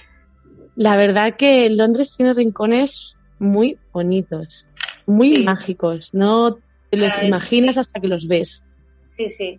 La 0.77 0.97
verdad 0.97 1.37
que 1.37 1.69
Londres 1.71 2.15
tiene 2.17 2.35
rincones 2.35 3.17
muy 3.39 3.79
bonitos, 3.93 4.67
muy 5.07 5.43
mágicos. 5.43 6.15
No 6.15 6.59
te 6.91 6.97
los 6.97 7.23
imaginas 7.23 7.77
hasta 7.77 8.01
que 8.01 8.09
los 8.09 8.29
ves. 8.29 8.63
Sí, 9.09 9.29
sí, 9.29 9.59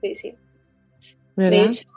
sí, 0.00 0.14
sí. 0.14 0.34
De 1.36 1.64
hecho, 1.64 1.88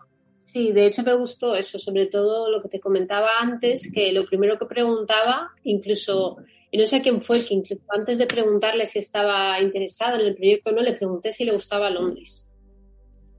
sí, 0.42 0.72
de 0.72 0.86
hecho 0.88 1.04
me 1.04 1.14
gustó 1.14 1.56
eso, 1.56 1.78
sobre 1.78 2.08
todo 2.08 2.50
lo 2.50 2.62
que 2.62 2.70
te 2.70 2.80
comentaba 2.80 3.30
antes, 3.40 3.92
que 3.92 4.12
lo 4.12 4.26
primero 4.26 4.58
que 4.58 4.66
preguntaba, 4.66 5.52
incluso 5.64 6.38
y 6.76 6.78
no 6.78 6.86
sé 6.88 7.02
quién 7.02 7.22
fue, 7.22 7.46
que 7.46 7.54
incluso 7.54 7.84
antes 7.88 8.18
de 8.18 8.26
preguntarle 8.26 8.86
si 8.86 9.00
estaba 9.00 9.62
interesado 9.62 10.20
en 10.20 10.28
el 10.28 10.36
proyecto 10.36 10.72
o 10.72 10.74
no, 10.74 10.82
le 10.82 10.92
pregunté 10.92 11.32
si 11.32 11.46
le 11.46 11.54
gustaba 11.54 11.90
Londres. 11.90 12.45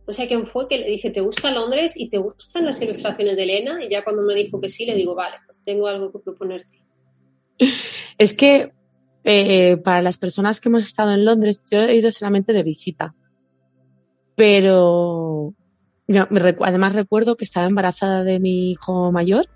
No 0.07 0.13
sé 0.13 0.29
quién 0.29 0.47
fue 0.47 0.69
que 0.69 0.79
le 0.79 0.87
dije, 0.87 1.11
¿te 1.11 1.21
gusta 1.21 1.51
Londres 1.51 1.95
y 1.97 2.09
te 2.09 2.19
gustan 2.19 2.65
las 2.65 2.81
ilustraciones 2.81 3.37
de 3.37 3.43
Elena? 3.43 3.85
Y 3.85 3.89
ya 3.89 4.05
cuando 4.05 4.23
me 4.23 4.35
dijo 4.35 4.61
que 4.61 4.69
sí, 4.69 4.87
le 4.87 4.95
digo, 4.95 5.15
vale, 5.15 5.37
pues 5.47 5.61
tengo 5.63 5.89
algo 5.89 6.13
que 6.13 6.19
proponerte. 6.19 6.83
Es 8.19 8.33
que 8.33 8.73
eh, 9.25 9.77
para 9.79 10.01
las 10.01 10.17
personas 10.17 10.61
que 10.61 10.71
hemos 10.71 10.85
estado 10.85 11.13
en 11.13 11.25
Londres, 11.27 11.65
yo 11.71 11.83
he 11.83 11.97
ido 11.97 12.11
solamente 12.13 12.55
de 12.55 12.63
visita. 12.63 13.15
Pero 14.35 15.55
además 16.61 16.95
recuerdo 16.95 17.37
que 17.37 17.45
estaba 17.45 17.67
embarazada 17.67 18.25
de 18.25 18.39
mi 18.39 18.71
hijo 18.71 19.13
mayor 19.13 19.49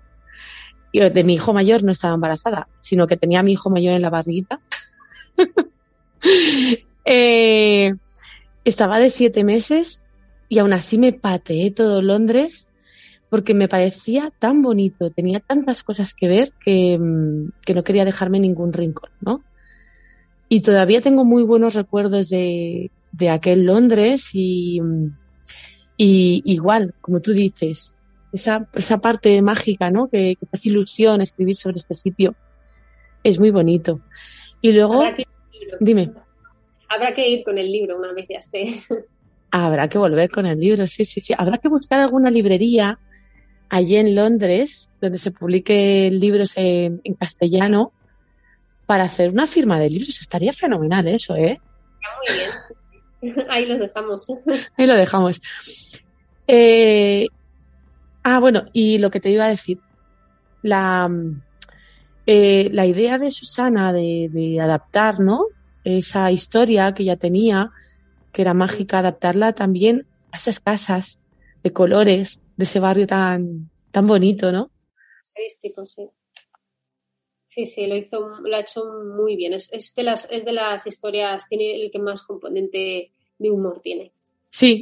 de 0.91 1.23
mi 1.23 1.35
hijo 1.35 1.53
mayor 1.53 1.83
no 1.83 1.91
estaba 1.91 2.15
embarazada, 2.15 2.67
sino 2.79 3.07
que 3.07 3.17
tenía 3.17 3.39
a 3.39 3.43
mi 3.43 3.53
hijo 3.53 3.69
mayor 3.69 3.93
en 3.93 4.01
la 4.01 4.09
barriguita. 4.09 4.59
Eh, 7.03 7.93
estaba 8.63 8.99
de 8.99 9.09
siete 9.09 9.43
meses 9.43 10.05
y 10.51 10.59
aún 10.59 10.73
así 10.73 10.97
me 10.97 11.13
pateé 11.13 11.71
todo 11.71 12.01
Londres 12.01 12.67
porque 13.29 13.53
me 13.53 13.69
parecía 13.69 14.31
tan 14.37 14.61
bonito, 14.61 15.09
tenía 15.09 15.39
tantas 15.39 15.81
cosas 15.81 16.13
que 16.13 16.27
ver 16.27 16.51
que, 16.65 16.99
mm, 16.99 17.73
no 17.73 17.83
quería 17.83 18.03
dejarme 18.03 18.37
ningún 18.37 18.73
rincón, 18.73 19.11
¿no? 19.21 19.45
Y 20.49 20.59
todavía 20.59 20.99
tengo 20.99 21.23
muy 21.23 21.43
buenos 21.43 21.73
recuerdos 21.73 22.27
de, 22.27 22.91
de 23.13 23.29
aquel 23.29 23.65
Londres 23.65 24.31
y, 24.33 24.81
y 25.95 26.41
igual, 26.43 26.95
como 26.99 27.21
tú 27.21 27.31
dices, 27.31 27.95
esa, 28.33 28.67
esa 28.73 28.97
parte 28.97 29.41
mágica, 29.41 29.89
¿no? 29.89 30.09
Que, 30.09 30.35
te 30.37 30.47
hace 30.51 30.67
ilusión 30.67 31.21
escribir 31.21 31.55
sobre 31.55 31.77
este 31.77 31.93
sitio. 31.93 32.35
Es 33.23 33.39
muy 33.39 33.51
bonito. 33.51 34.01
Y 34.59 34.73
luego, 34.73 35.01
dime. 35.79 36.11
Habrá 36.89 37.13
que 37.13 37.29
ir 37.29 37.43
con 37.45 37.57
el 37.57 37.71
libro 37.71 37.95
una 37.97 38.11
vez 38.11 38.25
ya 38.29 38.39
esté. 38.39 38.81
Habrá 39.51 39.87
que 39.89 39.97
volver 39.97 40.29
con 40.29 40.45
el 40.45 40.59
libro, 40.59 40.87
sí, 40.87 41.05
sí, 41.05 41.21
sí. 41.21 41.33
Habrá 41.37 41.57
que 41.57 41.67
buscar 41.67 42.01
alguna 42.01 42.29
librería 42.29 42.97
allí 43.69 43.97
en 43.97 44.15
Londres 44.15 44.89
donde 44.99 45.17
se 45.17 45.31
publique 45.31 46.09
libros 46.11 46.53
en, 46.55 47.01
en 47.03 47.13
castellano 47.13 47.91
para 48.85 49.03
hacer 49.03 49.29
una 49.29 49.45
firma 49.45 49.79
de 49.79 49.89
libros. 49.89 50.19
Estaría 50.21 50.53
fenomenal 50.53 51.07
eso, 51.07 51.35
¿eh? 51.35 51.59
Muy 52.17 52.37
bien. 52.37 53.45
Ahí 53.49 53.65
lo 53.65 53.77
dejamos. 53.77 54.27
Ahí 54.77 54.85
lo 54.87 54.95
dejamos. 54.95 55.41
Eh, 56.47 57.27
Ah, 58.23 58.39
bueno, 58.39 58.65
y 58.71 58.99
lo 58.99 59.09
que 59.09 59.19
te 59.19 59.31
iba 59.31 59.45
a 59.45 59.49
decir, 59.49 59.79
la, 60.61 61.09
eh, 62.27 62.69
la 62.71 62.85
idea 62.85 63.17
de 63.17 63.31
Susana 63.31 63.93
de, 63.93 64.59
adaptar, 64.61 65.19
¿no? 65.19 65.45
Esa 65.83 66.31
historia 66.31 66.93
que 66.93 67.03
ya 67.03 67.15
tenía, 67.15 67.71
que 68.31 68.41
era 68.41 68.53
mágica, 68.53 68.99
adaptarla 68.99 69.53
también 69.53 70.07
a 70.31 70.37
esas 70.37 70.59
casas 70.59 71.19
de 71.63 71.71
colores 71.71 72.45
de 72.57 72.63
ese 72.63 72.79
barrio 72.79 73.07
tan, 73.07 73.69
tan 73.91 74.07
bonito, 74.07 74.51
¿no? 74.51 74.71
sí. 75.85 76.09
Sí, 77.47 77.65
sí, 77.65 77.85
lo 77.85 77.97
hizo, 77.97 78.39
lo 78.41 78.55
ha 78.55 78.61
hecho 78.61 78.85
muy 79.17 79.35
bien. 79.35 79.51
Es, 79.51 79.67
es, 79.73 79.93
de 79.93 80.03
las, 80.03 80.25
es 80.31 80.45
de 80.45 80.53
las 80.53 80.87
historias, 80.87 81.49
tiene 81.49 81.75
el 81.75 81.91
que 81.91 81.99
más 81.99 82.23
componente 82.23 83.11
de 83.37 83.51
humor 83.51 83.81
tiene. 83.81 84.13
Sí. 84.47 84.81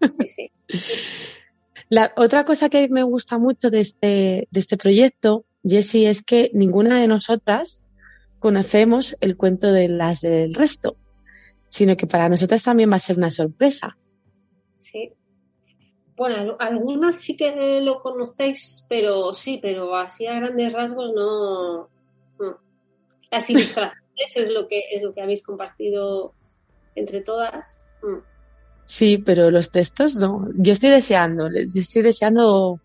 Sí, 0.00 0.26
sí. 0.26 0.50
La 1.88 2.12
otra 2.16 2.44
cosa 2.44 2.70
que 2.70 2.88
me 2.88 3.02
gusta 3.02 3.38
mucho 3.38 3.70
de 3.70 3.82
este, 3.82 4.48
de 4.50 4.60
este 4.60 4.76
proyecto, 4.76 5.44
Jessie, 5.62 6.08
es 6.08 6.22
que 6.22 6.50
ninguna 6.54 6.98
de 6.98 7.06
nosotras 7.06 7.82
conocemos 8.38 9.16
el 9.20 9.36
cuento 9.36 9.70
de 9.70 9.88
las 9.88 10.22
del 10.22 10.54
resto, 10.54 10.94
sino 11.72 11.96
que 11.96 12.06
para 12.06 12.28
nosotras 12.28 12.62
también 12.62 12.92
va 12.92 12.96
a 12.96 13.00
ser 13.00 13.16
una 13.16 13.30
sorpresa. 13.30 13.96
Sí. 14.76 15.10
Bueno, 16.14 16.54
algunas 16.60 17.16
sí 17.22 17.34
que 17.34 17.80
lo 17.80 17.98
conocéis, 17.98 18.84
pero 18.90 19.32
sí, 19.32 19.58
pero 19.60 19.96
así 19.96 20.26
a 20.26 20.34
grandes 20.34 20.70
rasgos 20.70 21.12
no. 21.14 21.88
Las 23.30 23.48
ilustraciones 23.48 23.96
es 24.36 24.50
lo 24.50 24.68
que 24.68 24.82
es 24.92 25.02
lo 25.02 25.14
que 25.14 25.22
habéis 25.22 25.42
compartido 25.42 26.34
entre 26.94 27.22
todas. 27.22 27.82
Mm. 28.02 28.18
Sí, 28.84 29.16
pero 29.16 29.50
los 29.50 29.70
textos 29.70 30.14
no. 30.16 30.50
Yo 30.54 30.74
estoy 30.74 30.90
deseando, 30.90 31.48
estoy 31.74 32.02
deseando 32.02 32.80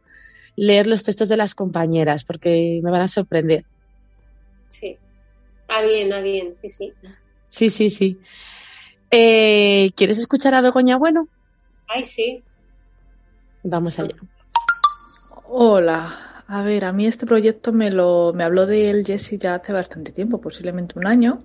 leer 0.55 0.87
los 0.87 1.03
textos 1.03 1.27
de 1.27 1.35
las 1.35 1.55
compañeras 1.55 2.23
porque 2.23 2.79
me 2.81 2.89
van 2.89 3.01
a 3.01 3.09
sorprender. 3.09 3.65
Sí. 4.65 4.97
Ah, 5.67 5.81
bien, 5.81 6.13
ah, 6.13 6.21
bien, 6.21 6.55
sí, 6.55 6.69
sí. 6.69 6.93
Sí, 7.49 7.69
sí, 7.69 7.89
sí. 7.89 8.17
Eh, 9.11 9.91
¿Quieres 9.95 10.17
escuchar 10.17 10.53
a 10.53 10.61
Begoña 10.61 10.97
Bueno? 10.97 11.27
Ay, 11.87 12.03
sí. 12.03 12.43
Vamos 13.63 13.99
allá. 13.99 14.15
Hola. 15.45 16.43
A 16.47 16.61
ver, 16.61 16.85
a 16.85 16.93
mí 16.93 17.05
este 17.07 17.25
proyecto 17.25 17.73
me 17.73 17.91
lo 17.91 18.31
me 18.33 18.45
habló 18.45 18.65
de 18.65 18.89
él 18.89 19.05
Jesse 19.05 19.37
ya 19.37 19.55
hace 19.55 19.73
bastante 19.73 20.13
tiempo, 20.13 20.39
posiblemente 20.39 20.97
un 20.97 21.07
año. 21.07 21.43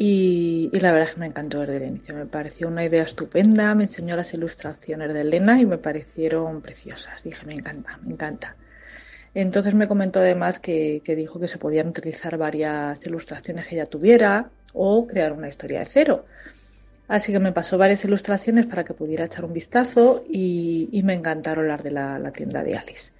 Y, 0.00 0.70
la 0.74 0.92
verdad 0.92 1.08
es 1.08 1.14
que 1.14 1.20
me 1.20 1.26
encantó 1.26 1.58
desde 1.58 1.78
el 1.78 1.82
inicio. 1.82 2.14
Me 2.14 2.26
pareció 2.26 2.68
una 2.68 2.84
idea 2.84 3.02
estupenda. 3.02 3.74
Me 3.74 3.84
enseñó 3.84 4.14
las 4.14 4.32
ilustraciones 4.32 5.12
de 5.12 5.22
Elena 5.22 5.60
y 5.60 5.66
me 5.66 5.76
parecieron 5.76 6.62
preciosas. 6.62 7.24
Dije, 7.24 7.44
me 7.46 7.54
encanta, 7.54 7.98
me 8.04 8.12
encanta. 8.12 8.54
Entonces 9.34 9.74
me 9.74 9.88
comentó 9.88 10.20
además 10.20 10.60
que, 10.60 11.02
dijo 11.04 11.40
que 11.40 11.48
se 11.48 11.58
podían 11.58 11.88
utilizar 11.88 12.38
varias 12.38 13.04
ilustraciones 13.06 13.66
que 13.66 13.74
ella 13.74 13.86
tuviera 13.86 14.50
o 14.72 15.06
crear 15.06 15.32
una 15.32 15.48
historia 15.48 15.80
de 15.80 15.86
cero. 15.86 16.24
Así 17.08 17.32
que 17.32 17.38
me 17.38 17.52
pasó 17.52 17.78
varias 17.78 18.04
ilustraciones 18.04 18.66
para 18.66 18.84
que 18.84 18.92
pudiera 18.92 19.24
echar 19.24 19.44
un 19.44 19.54
vistazo 19.54 20.24
y, 20.28 21.00
me 21.04 21.14
encantaron 21.14 21.66
las 21.66 21.82
de 21.82 21.90
la, 21.90 22.18
la, 22.18 22.32
tienda 22.32 22.62
de 22.62 22.76
Alice. 22.76 23.12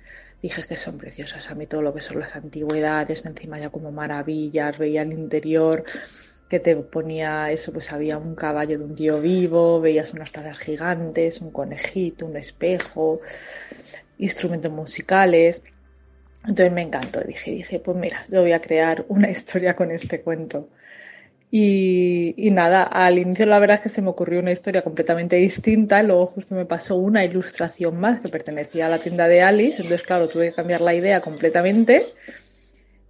Dije 0.42 0.62
que 0.64 0.76
son 0.76 0.98
preciosas. 0.98 1.50
A 1.50 1.54
mí 1.54 1.66
todo 1.66 1.80
lo 1.80 1.94
que 1.94 2.00
son 2.00 2.20
las 2.20 2.36
antigüedades, 2.36 3.24
encima 3.24 3.58
ya 3.58 3.70
como 3.70 3.90
maravillas, 3.90 4.76
veía 4.76 5.02
el 5.02 5.12
interior, 5.14 5.84
que 6.48 6.60
te 6.60 6.76
ponía 6.76 7.50
eso, 7.50 7.72
pues 7.72 7.92
había 7.92 8.18
un 8.18 8.34
caballo 8.34 8.78
de 8.78 8.84
un 8.84 8.94
tío 8.94 9.20
vivo, 9.20 9.80
veías 9.80 10.12
unas 10.14 10.32
tazas 10.32 10.58
gigantes, 10.58 11.40
un 11.40 11.50
conejito, 11.50 12.26
un 12.26 12.36
espejo, 12.36 13.20
instrumentos 14.18 14.72
musicales. 14.72 15.62
Entonces 16.42 16.72
me 16.72 16.82
encantó, 16.82 17.20
dije, 17.20 17.50
dije, 17.50 17.80
pues 17.80 17.96
mira, 17.96 18.24
yo 18.30 18.42
voy 18.42 18.52
a 18.52 18.60
crear 18.60 19.04
una 19.08 19.30
historia 19.30 19.76
con 19.76 19.90
este 19.90 20.22
cuento. 20.22 20.70
Y, 21.50 22.34
y, 22.36 22.50
nada, 22.50 22.82
al 22.82 23.18
inicio 23.18 23.46
la 23.46 23.58
verdad 23.58 23.76
es 23.76 23.82
que 23.82 23.88
se 23.88 24.02
me 24.02 24.10
ocurrió 24.10 24.40
una 24.40 24.52
historia 24.52 24.82
completamente 24.82 25.36
distinta, 25.36 26.02
luego 26.02 26.26
justo 26.26 26.54
me 26.54 26.66
pasó 26.66 26.96
una 26.96 27.24
ilustración 27.24 27.98
más 27.98 28.20
que 28.20 28.28
pertenecía 28.28 28.84
a 28.84 28.90
la 28.90 28.98
tienda 28.98 29.28
de 29.28 29.40
Alice, 29.40 29.80
entonces 29.80 30.02
claro, 30.02 30.28
tuve 30.28 30.50
que 30.50 30.54
cambiar 30.54 30.82
la 30.82 30.94
idea 30.94 31.22
completamente 31.22 32.12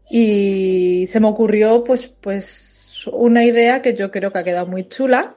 y 0.09 1.05
se 1.09 1.19
me 1.19 1.27
ocurrió 1.27 1.83
pues, 1.83 2.07
pues 2.07 3.07
una 3.13 3.45
idea 3.45 3.83
que 3.83 3.95
yo 3.95 4.11
creo 4.11 4.33
que 4.33 4.39
ha 4.39 4.45
quedado 4.45 4.67
muy 4.67 4.89
chula 4.89 5.35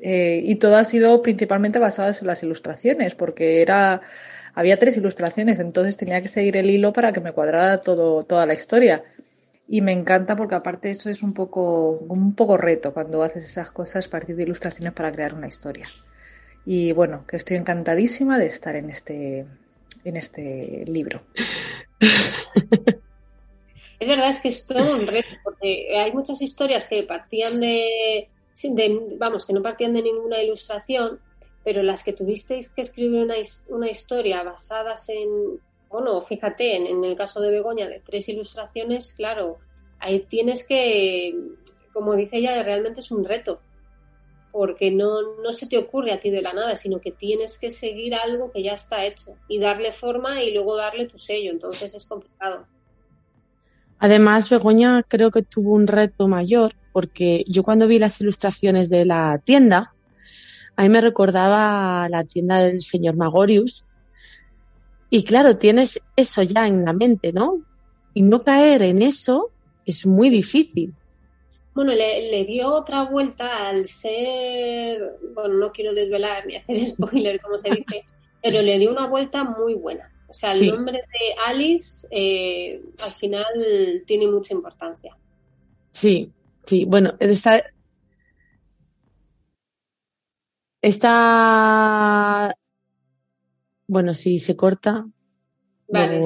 eh, 0.00 0.42
y 0.44 0.56
todo 0.56 0.76
ha 0.76 0.84
sido 0.84 1.22
principalmente 1.22 1.78
basado 1.78 2.10
en 2.18 2.26
las 2.26 2.42
ilustraciones, 2.42 3.14
porque 3.14 3.62
era 3.62 4.00
había 4.54 4.78
tres 4.78 4.96
ilustraciones, 4.96 5.60
entonces 5.60 5.96
tenía 5.96 6.20
que 6.20 6.28
seguir 6.28 6.56
el 6.56 6.70
hilo 6.70 6.92
para 6.92 7.12
que 7.12 7.20
me 7.20 7.32
cuadrara 7.32 7.78
todo, 7.78 8.22
toda 8.22 8.46
la 8.46 8.54
historia. 8.54 9.04
Y 9.72 9.82
me 9.82 9.92
encanta 9.92 10.34
porque 10.34 10.56
aparte 10.56 10.90
eso 10.90 11.10
es 11.10 11.22
un 11.22 11.32
poco, 11.32 11.90
un 12.08 12.34
poco 12.34 12.56
reto 12.56 12.92
cuando 12.92 13.22
haces 13.22 13.44
esas 13.44 13.70
cosas 13.70 14.04
a 14.04 14.10
partir 14.10 14.34
de 14.34 14.42
ilustraciones 14.42 14.92
para 14.92 15.12
crear 15.12 15.32
una 15.32 15.46
historia. 15.46 15.86
Y 16.66 16.90
bueno, 16.90 17.24
que 17.24 17.36
estoy 17.36 17.56
encantadísima 17.56 18.36
de 18.36 18.46
estar 18.46 18.74
en 18.74 18.90
este, 18.90 19.46
en 20.04 20.16
este 20.16 20.84
libro. 20.88 21.22
Es 24.00 24.08
verdad, 24.08 24.30
es 24.30 24.40
que 24.40 24.48
es 24.48 24.66
todo 24.66 24.94
un 24.94 25.06
reto, 25.06 25.28
porque 25.44 25.96
hay 25.96 26.10
muchas 26.10 26.40
historias 26.42 26.86
que 26.86 27.02
partían 27.02 27.60
de, 27.60 28.28
vamos, 29.18 29.44
que 29.44 29.52
no 29.52 29.62
partían 29.62 29.92
de 29.92 30.02
ninguna 30.02 30.42
ilustración, 30.42 31.20
pero 31.62 31.82
las 31.82 32.02
que 32.02 32.14
tuvisteis 32.14 32.70
que 32.70 32.80
escribir 32.80 33.22
una, 33.22 33.34
una 33.68 33.90
historia 33.90 34.42
basadas 34.42 35.10
en, 35.10 35.60
bueno, 35.90 36.22
fíjate, 36.22 36.76
en, 36.76 37.04
el 37.04 37.16
caso 37.16 37.40
de 37.40 37.50
Begoña, 37.50 37.88
de 37.88 38.00
tres 38.00 38.28
ilustraciones, 38.28 39.12
claro, 39.14 39.58
ahí 39.98 40.20
tienes 40.20 40.66
que, 40.66 41.34
como 41.92 42.14
dice 42.14 42.36
ella, 42.36 42.62
realmente 42.62 43.00
es 43.00 43.10
un 43.10 43.24
reto, 43.24 43.60
porque 44.52 44.92
no, 44.92 45.36
no 45.42 45.52
se 45.52 45.66
te 45.66 45.78
ocurre 45.78 46.12
a 46.12 46.20
ti 46.20 46.30
de 46.30 46.42
la 46.42 46.52
nada, 46.52 46.76
sino 46.76 47.00
que 47.00 47.10
tienes 47.10 47.58
que 47.58 47.70
seguir 47.70 48.14
algo 48.14 48.52
que 48.52 48.62
ya 48.62 48.72
está 48.72 49.04
hecho 49.04 49.36
y 49.48 49.58
darle 49.58 49.90
forma 49.90 50.42
y 50.42 50.54
luego 50.54 50.76
darle 50.76 51.06
tu 51.06 51.18
sello, 51.18 51.50
entonces 51.50 51.92
es 51.92 52.06
complicado. 52.06 52.66
Además, 53.98 54.48
Begoña 54.48 55.02
creo 55.02 55.32
que 55.32 55.42
tuvo 55.42 55.72
un 55.74 55.88
reto 55.88 56.28
mayor, 56.28 56.74
porque 56.92 57.40
yo 57.48 57.64
cuando 57.64 57.88
vi 57.88 57.98
las 57.98 58.20
ilustraciones 58.20 58.90
de 58.90 59.04
la 59.04 59.40
tienda, 59.44 59.92
a 60.76 60.82
mí 60.84 60.88
me 60.88 61.00
recordaba 61.00 62.08
la 62.08 62.24
tienda 62.24 62.58
del 62.58 62.80
señor 62.80 63.16
Magorius, 63.16 63.86
y 65.10 65.24
claro, 65.24 65.58
tienes 65.58 66.00
eso 66.14 66.42
ya 66.42 66.68
en 66.68 66.84
la 66.84 66.92
mente, 66.92 67.32
¿no? 67.32 67.60
Y 68.14 68.22
no 68.22 68.42
caer 68.44 68.82
en 68.82 69.02
eso 69.02 69.50
es 69.84 70.06
muy 70.06 70.30
difícil. 70.30 70.94
Bueno, 71.74 71.92
le, 71.92 72.44
dio 72.44 72.72
otra 72.72 73.02
vuelta 73.02 73.68
al 73.68 73.86
ser, 73.86 75.18
bueno, 75.34 75.54
no 75.54 75.72
quiero 75.72 75.92
desvelar 75.94 76.46
ni 76.46 76.56
hacer 76.56 76.80
spoiler, 76.86 77.40
como 77.40 77.58
se 77.58 77.70
dice, 77.70 78.04
pero 78.42 78.62
le 78.62 78.78
dio 78.78 78.90
una 78.90 79.08
vuelta 79.08 79.42
muy 79.42 79.74
buena. 79.74 80.12
O 80.28 80.32
sea, 80.32 80.52
el 80.52 80.68
nombre 80.68 80.96
de 80.98 81.34
Alice 81.44 82.06
eh, 82.12 82.80
al 83.04 83.10
final 83.10 83.44
tiene 84.06 84.28
mucha 84.28 84.54
importancia. 84.54 85.16
Sí, 85.90 86.30
sí, 86.64 86.84
bueno, 86.84 87.14
está, 87.18 87.64
está 90.80 92.54
bueno, 93.90 94.14
si 94.14 94.38
se 94.38 94.54
corta. 94.54 95.04
Vale, 95.88 96.20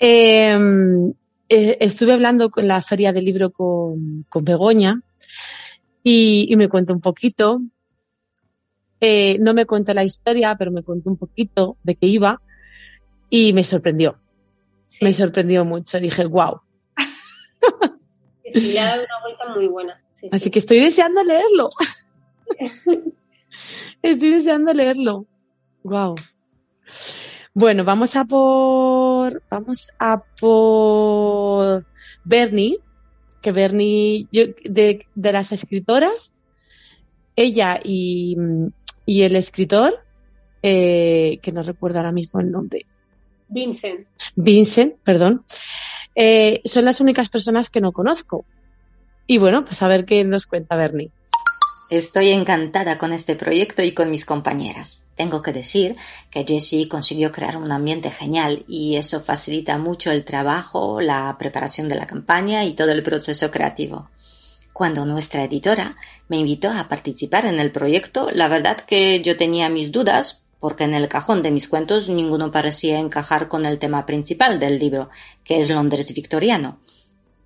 em, 0.00 1.10
eh, 1.48 1.76
estuve 1.80 2.12
hablando 2.12 2.50
con 2.50 2.66
la 2.66 2.82
feria 2.82 3.12
del 3.12 3.24
libro 3.24 3.52
con, 3.52 4.26
Begoña 4.42 5.00
y, 6.02 6.52
me 6.56 6.68
cuento 6.68 6.92
un 6.92 7.00
poquito. 7.00 7.60
Eh, 9.00 9.38
no 9.38 9.54
me 9.54 9.64
cuenta 9.64 9.94
la 9.94 10.02
historia, 10.02 10.56
pero 10.58 10.72
me 10.72 10.82
cuento 10.82 11.08
un 11.08 11.16
poquito 11.16 11.76
de 11.84 11.94
qué 11.94 12.08
iba 12.08 12.42
y 13.30 13.52
me 13.52 13.62
sorprendió. 13.62 14.18
Me 15.00 15.12
sorprendió 15.12 15.64
mucho. 15.64 16.00
Dije, 16.00 16.24
wow. 16.26 16.60
le 18.54 18.80
ha 18.80 18.86
dado 18.86 19.04
una 19.04 19.20
vuelta 19.22 19.54
muy 19.54 19.68
buena. 19.68 20.02
Así 20.32 20.50
que 20.50 20.58
estoy 20.58 20.80
deseando 20.80 21.22
leerlo. 21.22 21.68
estoy 24.02 24.30
deseando 24.30 24.72
leerlo. 24.72 25.26
Wow. 25.82 26.14
Bueno, 27.54 27.84
vamos 27.84 28.16
a 28.16 28.24
por. 28.24 29.42
Vamos 29.50 29.90
a 29.98 30.22
por 30.40 31.84
Bernie, 32.24 32.78
que 33.40 33.52
Bernie, 33.52 34.28
de, 34.30 35.06
las 35.14 35.52
escritoras, 35.52 36.34
ella 37.36 37.80
y, 37.82 38.36
el 39.06 39.36
escritor, 39.36 39.94
eh, 40.62 41.38
que 41.42 41.52
no 41.52 41.62
recuerdo 41.62 41.98
ahora 41.98 42.12
mismo 42.12 42.40
el 42.40 42.50
nombre. 42.50 42.86
Vincent. 43.48 44.06
Vincent, 44.36 44.94
perdón. 45.02 45.44
Eh, 46.14 46.60
son 46.64 46.84
las 46.84 47.00
únicas 47.00 47.28
personas 47.28 47.70
que 47.70 47.80
no 47.80 47.92
conozco. 47.92 48.44
Y 49.26 49.38
bueno, 49.38 49.64
pues 49.64 49.82
a 49.82 49.88
ver 49.88 50.04
qué 50.04 50.24
nos 50.24 50.46
cuenta 50.46 50.76
Bernie. 50.76 51.10
Estoy 51.90 52.28
encantada 52.28 52.98
con 52.98 53.12
este 53.12 53.34
proyecto 53.34 53.82
y 53.82 53.90
con 53.90 54.12
mis 54.12 54.24
compañeras. 54.24 55.06
Tengo 55.16 55.42
que 55.42 55.52
decir 55.52 55.96
que 56.30 56.44
Jessie 56.46 56.86
consiguió 56.86 57.32
crear 57.32 57.56
un 57.56 57.72
ambiente 57.72 58.12
genial 58.12 58.64
y 58.68 58.94
eso 58.94 59.20
facilita 59.20 59.76
mucho 59.76 60.12
el 60.12 60.24
trabajo, 60.24 61.00
la 61.00 61.34
preparación 61.36 61.88
de 61.88 61.96
la 61.96 62.06
campaña 62.06 62.64
y 62.64 62.74
todo 62.74 62.92
el 62.92 63.02
proceso 63.02 63.50
creativo. 63.50 64.08
Cuando 64.72 65.04
nuestra 65.04 65.42
editora 65.42 65.96
me 66.28 66.36
invitó 66.36 66.70
a 66.70 66.86
participar 66.86 67.44
en 67.44 67.58
el 67.58 67.72
proyecto, 67.72 68.30
la 68.32 68.46
verdad 68.46 68.76
que 68.76 69.20
yo 69.20 69.36
tenía 69.36 69.68
mis 69.68 69.90
dudas 69.90 70.44
porque 70.60 70.84
en 70.84 70.94
el 70.94 71.08
cajón 71.08 71.42
de 71.42 71.50
mis 71.50 71.66
cuentos 71.66 72.08
ninguno 72.08 72.52
parecía 72.52 73.00
encajar 73.00 73.48
con 73.48 73.66
el 73.66 73.80
tema 73.80 74.06
principal 74.06 74.60
del 74.60 74.78
libro, 74.78 75.10
que 75.42 75.58
es 75.58 75.68
Londres 75.70 76.14
victoriano. 76.14 76.78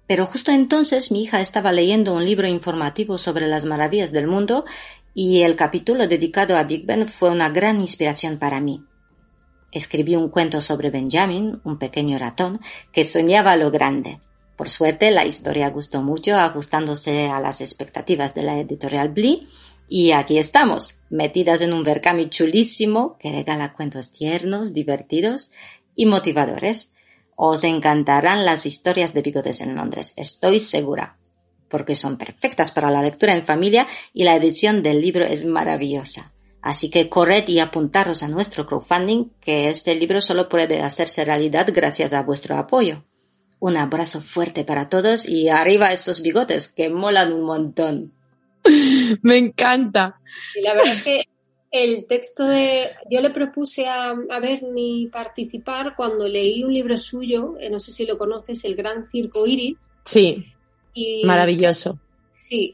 Pero 0.07 0.27
justo 0.27 0.53
entonces 0.53 1.11
mi 1.11 1.23
hija 1.23 1.41
estaba 1.41 1.73
leyendo 1.73 2.15
un 2.15 2.25
libro 2.25 2.47
informativo 2.47 3.17
sobre 3.19 3.47
las 3.47 3.65
maravillas 3.65 4.13
del 4.13 4.27
mundo 4.27 4.65
y 5.15 5.43
el 5.43 5.57
capítulo 5.57 6.07
dedicado 6.07 6.57
a 6.57 6.65
Big 6.65 6.85
Ben 6.85 7.09
fue 7.09 7.31
una 7.31 7.49
gran 7.49 7.81
inspiración 7.81 8.39
para 8.39 8.61
mí. 8.61 8.85
Escribí 9.73 10.15
un 10.15 10.29
cuento 10.29 10.61
sobre 10.61 10.91
Benjamin, 10.91 11.61
un 11.65 11.79
pequeño 11.79 12.19
ratón, 12.19 12.61
que 12.93 13.05
soñaba 13.05 13.57
lo 13.57 13.71
grande. 13.71 14.21
Por 14.57 14.71
suerte, 14.71 15.11
la 15.11 15.25
historia 15.25 15.71
gustó 15.71 16.03
mucho, 16.03 16.37
ajustándose 16.37 17.29
a 17.29 17.41
las 17.41 17.61
expectativas 17.61 18.35
de 18.35 18.43
la 18.45 18.59
editorial 18.59 19.09
Blee, 19.09 19.49
y 19.89 20.13
aquí 20.13 20.39
estamos, 20.39 21.01
metidas 21.11 21.61
en 21.61 21.73
un 21.73 21.83
Berkami 21.83 22.31
chulísimo 22.31 23.19
que 23.19 23.33
regala 23.33 23.75
cuentos 23.75 24.13
tiernos, 24.13 24.73
divertidos 24.73 25.51
y 25.97 26.07
motivadores. 26.07 26.93
Os 27.37 27.65
encantarán 27.65 28.45
las 28.45 28.67
historias 28.67 29.15
de 29.15 29.23
bigotes 29.23 29.61
en 29.61 29.75
Londres, 29.75 30.15
estoy 30.17 30.61
segura, 30.61 31.17
porque 31.69 31.95
son 31.95 32.17
perfectas 32.17 32.71
para 32.71 32.91
la 32.91 33.03
lectura 33.03 33.35
en 33.35 33.45
familia 33.45 33.87
y 34.13 34.25
la 34.25 34.37
edición 34.37 34.83
del 34.83 35.01
libro 35.01 35.25
es 35.25 35.45
maravillosa. 35.45 36.33
Así 36.63 36.89
que 36.89 37.09
corred 37.09 37.47
y 37.49 37.59
apuntaros 37.59 38.23
a 38.23 38.29
nuestro 38.29 38.65
crowdfunding, 38.65 39.31
que 39.41 39.69
este 39.69 39.95
libro 39.95 40.21
solo 40.21 40.49
puede 40.49 40.81
hacerse 40.81 41.25
realidad 41.25 41.69
gracias 41.75 42.15
a 42.15 42.23
vuestro 42.23 42.57
apoyo. 42.57 43.05
Un 43.59 43.77
abrazo 43.77 44.21
fuerte 44.21 44.65
para 44.65 44.89
todos 44.89 45.29
y 45.29 45.49
arriba 45.49 45.93
esos 45.93 46.23
bigotes 46.23 46.69
que 46.69 46.89
molan 46.89 47.33
un 47.33 47.43
montón. 47.43 48.13
Me 49.23 49.37
encanta. 49.37 50.21
Y 50.55 50.63
la 50.63 50.75
verdad 50.75 50.95
es 50.95 51.03
que 51.03 51.29
el 51.75 52.07
texto 52.07 52.47
de... 52.47 52.93
Yo 53.11 53.21
le 53.21 53.31
propuse 53.31 53.89
a, 53.89 54.11
a 54.31 54.39
Bernie 54.39 55.09
participar 55.09 55.97
cuando 55.97 56.29
leí 56.29 56.63
un 56.63 56.73
libro 56.73 56.97
suyo, 56.97 57.57
eh, 57.59 57.69
no 57.69 57.81
sé 57.81 57.91
si 57.91 58.07
lo 58.07 58.17
conoces, 58.17 58.65
El 58.65 58.77
Gran 58.77 59.09
Circo 59.09 59.45
Iris. 59.45 59.77
Sí, 60.05 60.47
maravilloso. 61.25 61.99
Sí, 62.33 62.73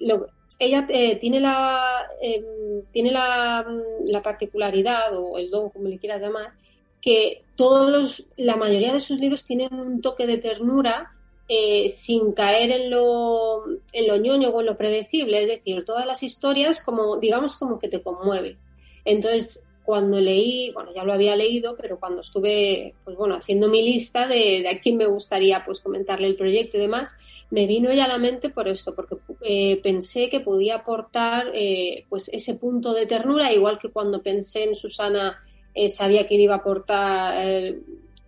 ella 0.59 0.87
eh, 0.91 1.17
tiene, 1.17 1.41
la, 1.41 2.07
em, 2.21 2.83
tiene 2.93 3.11
la, 3.11 3.67
la, 4.07 4.23
particularidad, 4.23 5.17
o 5.17 5.39
el 5.39 5.49
don, 5.49 5.71
como 5.71 5.89
le 5.89 5.97
quieras 5.97 6.21
llamar, 6.21 6.53
que 7.01 7.43
todos 7.57 7.91
los, 7.91 8.27
la 8.37 8.57
mayoría 8.57 8.93
de 8.93 9.01
sus 9.01 9.19
libros 9.19 9.45
tienen 9.45 9.73
un 9.73 10.03
toque 10.03 10.27
de 10.27 10.37
ternura 10.37 11.15
eh, 11.49 11.89
sin 11.89 12.33
caer 12.33 12.71
en 12.71 12.91
lo, 12.91 13.65
en 13.95 14.07
lo 14.07 14.19
ñoño 14.19 14.51
o 14.51 14.61
en 14.61 14.67
lo 14.67 14.77
predecible, 14.77 15.41
es 15.43 15.49
decir, 15.49 15.87
todas 15.87 16.05
las 16.05 16.23
historias 16.23 16.83
como, 16.83 17.17
digamos, 17.17 17.57
como 17.57 17.79
que 17.79 17.89
te 17.89 18.03
conmueve. 18.03 18.59
Entonces, 19.05 19.63
cuando 19.91 20.21
leí, 20.21 20.71
bueno, 20.73 20.93
ya 20.95 21.03
lo 21.03 21.13
había 21.13 21.35
leído, 21.35 21.77
pero 21.77 21.99
cuando 21.99 22.21
estuve, 22.21 22.95
pues 23.05 23.17
bueno, 23.17 23.35
haciendo 23.35 23.69
mi 23.69 23.83
lista 23.83 24.29
de, 24.29 24.65
a 24.69 24.79
quién 24.79 24.97
me 24.97 25.07
gustaría 25.07 25.65
pues 25.65 25.81
comentarle 25.81 26.29
el 26.29 26.37
proyecto 26.37 26.77
y 26.77 26.81
demás, 26.81 27.17
me 27.51 27.67
vino 27.67 27.91
ella 27.91 28.05
a 28.05 28.09
la 28.09 28.19
mente 28.19 28.51
por 28.51 28.69
esto, 28.69 28.95
porque 28.95 29.17
eh, 29.41 29.81
pensé 29.83 30.29
que 30.29 30.39
podía 30.39 30.77
aportar 30.77 31.51
eh, 31.55 32.05
pues 32.09 32.29
ese 32.29 32.55
punto 32.55 32.95
de 32.95 33.07
ternura, 33.07 33.53
igual 33.53 33.81
que 33.81 33.89
cuando 33.89 34.23
pensé 34.23 34.63
en 34.63 34.77
Susana, 34.77 35.43
eh, 35.75 35.89
sabía 35.89 36.25
que 36.25 36.37
iba 36.37 36.55
a 36.55 36.59
aportar 36.59 37.75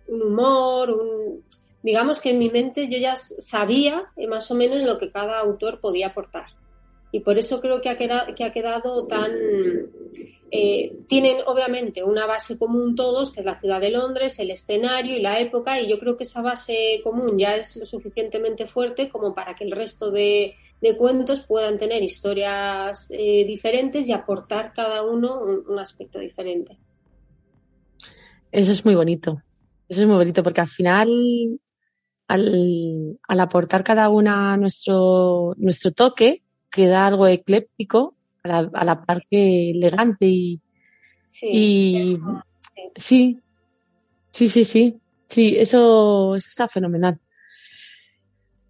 un 0.07 0.21
humor, 0.21 0.91
un, 0.91 1.43
digamos 1.81 2.19
que 2.19 2.31
en 2.31 2.39
mi 2.39 2.49
mente 2.49 2.89
yo 2.89 2.97
ya 2.97 3.15
sabía 3.15 4.11
más 4.27 4.51
o 4.51 4.55
menos 4.55 4.81
lo 4.81 4.97
que 4.97 5.11
cada 5.11 5.39
autor 5.39 5.79
podía 5.79 6.07
aportar. 6.07 6.47
Y 7.13 7.19
por 7.19 7.37
eso 7.37 7.61
creo 7.61 7.79
que 7.79 7.89
ha 7.89 7.95
quedado, 7.95 8.33
que 8.35 8.43
ha 8.43 8.51
quedado 8.51 9.05
tan 9.05 9.31
eh, 10.55 10.97
tienen 11.07 11.37
obviamente 11.47 12.03
una 12.03 12.27
base 12.27 12.59
común 12.59 12.95
todos, 12.95 13.31
que 13.31 13.39
es 13.39 13.45
la 13.45 13.57
ciudad 13.59 13.81
de 13.81 13.89
Londres, 13.89 14.37
el 14.37 14.51
escenario 14.51 15.17
y 15.17 15.19
la 15.19 15.39
época, 15.39 15.81
y 15.81 15.89
yo 15.89 15.97
creo 15.97 16.15
que 16.15 16.25
esa 16.25 16.43
base 16.43 17.01
común 17.03 17.39
ya 17.39 17.55
es 17.55 17.75
lo 17.77 17.87
suficientemente 17.87 18.67
fuerte 18.67 19.09
como 19.09 19.33
para 19.33 19.55
que 19.55 19.63
el 19.63 19.71
resto 19.71 20.11
de, 20.11 20.55
cuentos 20.99 21.41
puedan 21.41 21.79
tener 21.79 22.03
historias 22.03 23.09
eh, 23.09 23.45
diferentes 23.45 24.07
y 24.07 24.13
aportar 24.13 24.73
cada 24.73 25.01
uno 25.03 25.41
un, 25.41 25.79
aspecto 25.79 26.19
diferente. 26.19 26.77
Eso 28.51 28.71
es 28.71 28.85
muy 28.85 28.93
bonito. 28.93 29.41
Eso 29.87 30.01
es 30.01 30.07
muy 30.07 30.17
bonito 30.17 30.43
porque 30.43 30.61
al 30.61 30.67
final 30.67 31.09
al, 32.27 33.19
al 33.27 33.39
aportar 33.39 33.83
cada 33.83 34.09
una 34.09 34.55
nuestro, 34.57 35.55
nuestro 35.57 35.91
toque, 35.91 36.42
queda 36.73 37.07
algo 37.07 37.27
ecléptico, 37.27 38.15
a 38.43 38.47
la, 38.47 38.69
a 38.73 38.83
la 38.83 39.05
par 39.05 39.23
que 39.29 39.71
elegante 39.71 40.25
y, 40.25 40.59
Sí, 41.25 41.47
y 41.51 42.19
sí. 42.95 43.39
sí, 44.29 44.47
sí, 44.47 44.49
sí, 44.49 44.65
sí, 44.65 44.99
sí, 45.27 45.55
eso, 45.57 46.35
eso 46.35 46.47
está 46.47 46.67
fenomenal. 46.67 47.19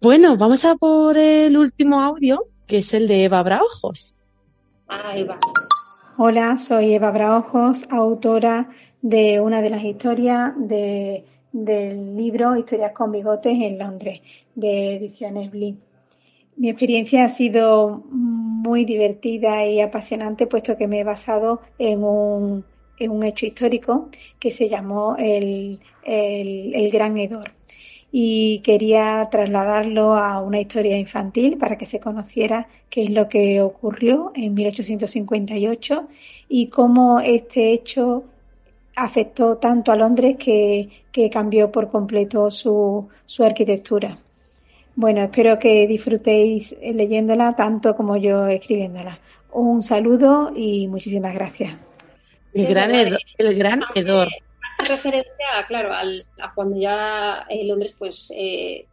Bueno, 0.00 0.36
vamos 0.36 0.64
a 0.64 0.74
por 0.74 1.18
el 1.18 1.56
último 1.56 2.00
audio, 2.00 2.46
que 2.66 2.78
es 2.78 2.94
el 2.94 3.08
de 3.08 3.24
Eva 3.24 3.42
Braojos. 3.42 4.14
Ahí 4.88 5.24
va. 5.24 5.38
Hola, 6.16 6.56
soy 6.56 6.94
Eva 6.94 7.10
Braojos, 7.10 7.84
autora 7.90 8.70
de 9.02 9.40
una 9.40 9.60
de 9.60 9.70
las 9.70 9.84
historias 9.84 10.52
de, 10.56 11.24
del 11.52 12.16
libro 12.16 12.56
Historias 12.56 12.92
con 12.92 13.12
bigotes 13.12 13.58
en 13.58 13.78
Londres, 13.78 14.20
de 14.54 14.96
Ediciones 14.96 15.50
Blin. 15.50 15.80
Mi 16.56 16.70
experiencia 16.70 17.24
ha 17.24 17.28
sido 17.28 18.04
muy 18.10 18.84
divertida 18.84 19.66
y 19.66 19.80
apasionante, 19.80 20.46
puesto 20.46 20.76
que 20.76 20.88
me 20.88 21.00
he 21.00 21.04
basado 21.04 21.60
en 21.78 22.04
un, 22.04 22.64
en 22.98 23.10
un 23.10 23.24
hecho 23.24 23.46
histórico 23.46 24.08
que 24.38 24.50
se 24.50 24.68
llamó 24.68 25.16
el, 25.18 25.80
el, 26.04 26.90
Gran 26.90 27.18
Hedor 27.18 27.52
y 28.12 28.60
quería 28.60 29.28
trasladarlo 29.30 30.14
a 30.14 30.40
una 30.40 30.60
historia 30.60 30.96
infantil 30.96 31.58
para 31.58 31.76
que 31.76 31.86
se 31.86 31.98
conociera 31.98 32.68
qué 32.88 33.02
es 33.04 33.10
lo 33.10 33.28
que 33.28 33.60
ocurrió 33.60 34.30
en 34.36 34.54
1858 34.54 36.08
y 36.48 36.68
cómo 36.68 37.18
este 37.18 37.72
hecho 37.72 38.24
afectó 38.94 39.56
tanto 39.56 39.90
a 39.90 39.96
Londres 39.96 40.36
que, 40.38 40.88
que 41.10 41.28
cambió 41.28 41.72
por 41.72 41.90
completo 41.90 42.50
su, 42.50 43.08
su 43.26 43.42
arquitectura. 43.42 44.23
Bueno, 44.96 45.22
espero 45.24 45.58
que 45.58 45.86
disfrutéis 45.88 46.76
leyéndola 46.80 47.54
tanto 47.54 47.96
como 47.96 48.16
yo 48.16 48.46
escribiéndola. 48.46 49.18
Un 49.52 49.82
saludo 49.82 50.52
y 50.54 50.86
muchísimas 50.88 51.34
gracias. 51.34 51.72
El 52.52 52.66
Sí, 52.66 52.66
gran, 52.66 52.94
hedor, 52.94 53.18
el 53.38 53.54
gran 53.58 53.82
hedor. 53.94 54.28
referencia, 54.86 55.64
claro, 55.66 55.92
al, 55.92 56.26
a 56.40 56.54
cuando 56.54 56.76
ya 56.78 57.44
en 57.48 57.68
Londres, 57.68 57.94
pues, 57.98 58.32
eh, 58.36 58.86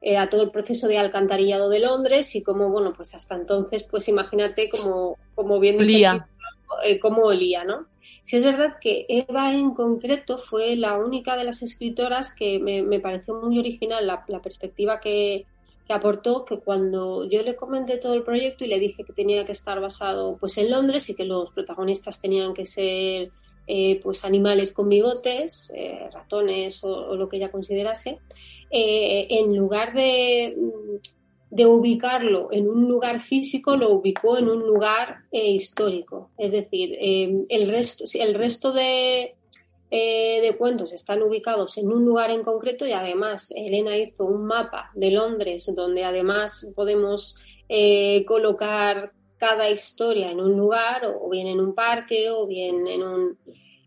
eh, 0.00 0.16
a 0.16 0.28
todo 0.28 0.42
el 0.42 0.50
proceso 0.50 0.88
de 0.88 0.98
alcantarillado 0.98 1.68
de 1.68 1.80
Londres 1.80 2.34
y 2.34 2.42
cómo, 2.42 2.68
bueno, 2.70 2.92
pues 2.96 3.14
hasta 3.14 3.34
entonces, 3.34 3.82
pues 3.84 4.08
imagínate 4.08 4.68
como, 4.70 5.16
como 5.34 5.62
el 5.62 5.78
Olía. 5.80 6.26
eh, 6.84 6.98
cómo 6.98 7.22
olía, 7.24 7.64
¿no? 7.64 7.86
Sí 8.22 8.36
es 8.36 8.44
verdad 8.44 8.76
que 8.80 9.04
Eva 9.08 9.52
en 9.52 9.72
concreto 9.72 10.38
fue 10.38 10.76
la 10.76 10.96
única 10.96 11.36
de 11.36 11.44
las 11.44 11.62
escritoras 11.62 12.32
que 12.32 12.58
me, 12.58 13.00
pareció 13.00 13.34
muy 13.34 13.58
original 13.58 14.06
la, 14.06 14.42
perspectiva 14.42 15.00
que, 15.00 15.46
aportó, 15.88 16.46
que 16.46 16.58
cuando 16.58 17.28
yo 17.28 17.42
le 17.42 17.54
comenté 17.54 17.98
todo 17.98 18.14
el 18.14 18.22
proyecto 18.22 18.64
y 18.64 18.68
le 18.68 18.78
dije 18.78 19.04
que 19.04 19.12
tenía 19.12 19.44
que 19.44 19.52
estar 19.52 19.78
basado 19.78 20.38
pues 20.38 20.56
en 20.56 20.70
Londres 20.70 21.10
y 21.10 21.14
que 21.14 21.26
los 21.26 21.50
protagonistas 21.50 22.18
tenían 22.18 22.54
que 22.54 22.64
ser 22.64 23.30
eh, 23.66 24.00
pues 24.02 24.24
animales 24.24 24.72
con 24.72 24.88
bigotes, 24.88 25.70
eh, 25.76 26.08
ratones 26.10 26.82
o, 26.82 27.10
o 27.10 27.16
lo 27.16 27.28
que 27.28 27.36
ella 27.36 27.50
considerase, 27.50 28.20
eh, 28.70 29.26
en 29.28 29.54
lugar 29.54 29.92
de, 29.92 30.56
de 31.52 31.66
ubicarlo 31.66 32.48
en 32.50 32.66
un 32.66 32.88
lugar 32.88 33.20
físico, 33.20 33.76
lo 33.76 33.90
ubicó 33.90 34.38
en 34.38 34.48
un 34.48 34.60
lugar 34.60 35.18
eh, 35.30 35.50
histórico. 35.50 36.30
Es 36.38 36.52
decir, 36.52 36.96
eh, 36.98 37.44
el 37.50 37.68
resto, 37.68 38.04
el 38.14 38.32
resto 38.34 38.72
de, 38.72 39.36
eh, 39.90 40.40
de 40.40 40.56
cuentos 40.56 40.94
están 40.94 41.22
ubicados 41.22 41.76
en 41.76 41.92
un 41.92 42.06
lugar 42.06 42.30
en 42.30 42.42
concreto 42.42 42.86
y 42.86 42.92
además 42.92 43.52
Elena 43.54 43.98
hizo 43.98 44.24
un 44.24 44.46
mapa 44.46 44.92
de 44.94 45.10
Londres 45.10 45.70
donde 45.76 46.04
además 46.04 46.72
podemos 46.74 47.38
colocar 48.26 49.12
cada 49.38 49.70
historia 49.70 50.30
en 50.30 50.40
un 50.40 50.58
lugar 50.58 51.04
o 51.06 51.30
bien 51.30 51.46
en 51.46 51.58
un 51.58 51.74
parque 51.74 52.30
o 52.30 52.46
bien 52.46 52.86
en 52.86 53.02
un, 53.02 53.38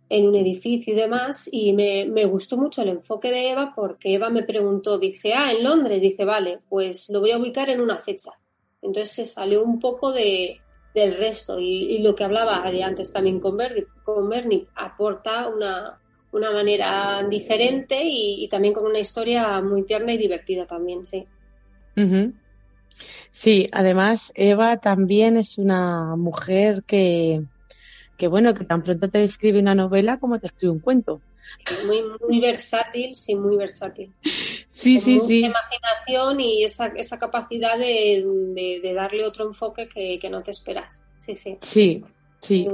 en 0.09 0.27
un 0.27 0.35
edificio 0.35 0.93
y 0.93 0.97
demás 0.97 1.49
y 1.51 1.73
me, 1.73 2.05
me 2.05 2.25
gustó 2.25 2.57
mucho 2.57 2.81
el 2.81 2.89
enfoque 2.89 3.31
de 3.31 3.51
Eva 3.51 3.73
porque 3.75 4.13
Eva 4.13 4.29
me 4.29 4.43
preguntó, 4.43 4.99
dice, 4.99 5.33
ah, 5.33 5.51
en 5.51 5.63
Londres, 5.63 6.01
dice, 6.01 6.25
vale, 6.25 6.59
pues 6.69 7.09
lo 7.09 7.19
voy 7.19 7.31
a 7.31 7.37
ubicar 7.37 7.69
en 7.69 7.81
una 7.81 7.99
fecha. 7.99 8.31
Entonces 8.81 9.15
se 9.15 9.25
salió 9.25 9.63
un 9.63 9.79
poco 9.79 10.11
de, 10.11 10.61
del 10.93 11.15
resto 11.15 11.59
y, 11.59 11.97
lo 11.99 12.15
que 12.15 12.23
hablaba 12.23 12.63
antes 12.83 13.11
también 13.11 13.39
con 13.39 13.57
Bernie, 13.57 13.85
con 14.03 14.29
Bernie 14.29 14.67
aporta 14.75 15.47
una, 15.47 15.99
una 16.31 16.51
manera 16.51 17.25
diferente 17.29 17.99
y, 18.03 18.47
también 18.47 18.73
con 18.73 18.85
una 18.85 18.99
historia 18.99 19.61
muy 19.61 19.83
tierna 19.83 20.13
y 20.13 20.17
divertida 20.17 20.65
también, 20.65 21.05
sí. 21.05 21.27
Sí, 23.31 23.67
además 23.71 24.31
Eva 24.35 24.77
también 24.77 25.35
es 25.35 25.57
una 25.57 26.15
mujer 26.15 26.83
que, 26.83 27.43
que 28.17 28.27
bueno, 28.27 28.53
que 28.53 28.65
tan 28.65 28.83
pronto 28.83 29.09
te 29.09 29.23
escribe 29.23 29.59
una 29.59 29.75
novela 29.75 30.19
como 30.19 30.39
te 30.39 30.47
escribe 30.47 30.71
un 30.73 30.79
cuento. 30.79 31.21
Muy, 31.87 32.01
muy 32.27 32.39
versátil, 32.39 33.15
sí, 33.15 33.35
muy 33.35 33.55
versátil. 33.57 34.13
Sí, 34.69 34.99
Con 34.99 35.03
sí, 35.03 35.15
mucha 35.15 35.27
sí. 35.27 35.41
imaginación 35.45 36.39
y 36.39 36.63
esa, 36.63 36.87
esa 36.87 37.17
capacidad 37.19 37.77
de, 37.77 38.23
de- 38.53 38.79
de 38.81 38.93
darle 38.93 39.25
otro 39.25 39.45
enfoque 39.45 39.87
que, 39.87 40.19
que 40.19 40.29
no 40.29 40.41
te 40.41 40.51
esperas. 40.51 41.01
Sí, 41.17 41.33
sí, 41.33 41.57
Sí, 41.61 42.03
sí. 42.41 42.67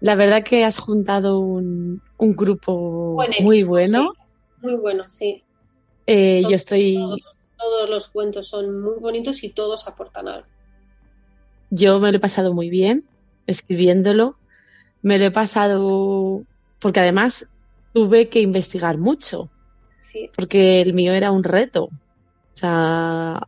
La 0.00 0.14
verdad 0.14 0.42
que 0.42 0.64
has 0.64 0.78
juntado 0.78 1.40
un, 1.40 2.02
un 2.18 2.36
grupo 2.36 3.26
muy 3.40 3.62
bueno. 3.62 4.12
sí. 4.12 4.18
Muy 4.62 4.74
bueno, 4.76 5.02
sí. 5.08 5.42
Eh, 6.06 6.42
yo 6.42 6.56
estoy, 6.56 6.94
Todos, 6.96 7.38
todos 7.56 7.88
los 7.90 8.08
cuentos 8.08 8.48
son 8.48 8.80
muy 8.80 8.98
bonitos 9.00 9.42
y 9.44 9.50
todos 9.50 9.86
aportan 9.88 10.28
algo. 10.28 10.48
yo 11.70 12.00
me 12.00 12.10
lo 12.10 12.18
he 12.18 12.20
pasado 12.20 12.52
muy 12.54 12.70
bien 12.70 13.04
escribiéndolo. 13.50 14.38
Me 15.02 15.18
lo 15.18 15.26
he 15.26 15.30
pasado 15.30 16.44
porque 16.78 17.00
además 17.00 17.46
tuve 17.92 18.28
que 18.28 18.40
investigar 18.40 18.98
mucho, 18.98 19.50
Sí, 20.00 20.30
porque 20.36 20.80
el 20.80 20.94
mío 20.94 21.12
era 21.12 21.30
un 21.30 21.44
reto. 21.44 21.84
O 21.84 21.92
sea, 22.54 23.40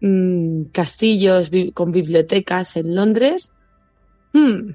mm, 0.00 0.64
castillos 0.72 1.50
bi- 1.50 1.72
con 1.72 1.90
bibliotecas 1.92 2.76
en 2.76 2.94
Londres. 2.94 3.52
mm, 4.32 4.72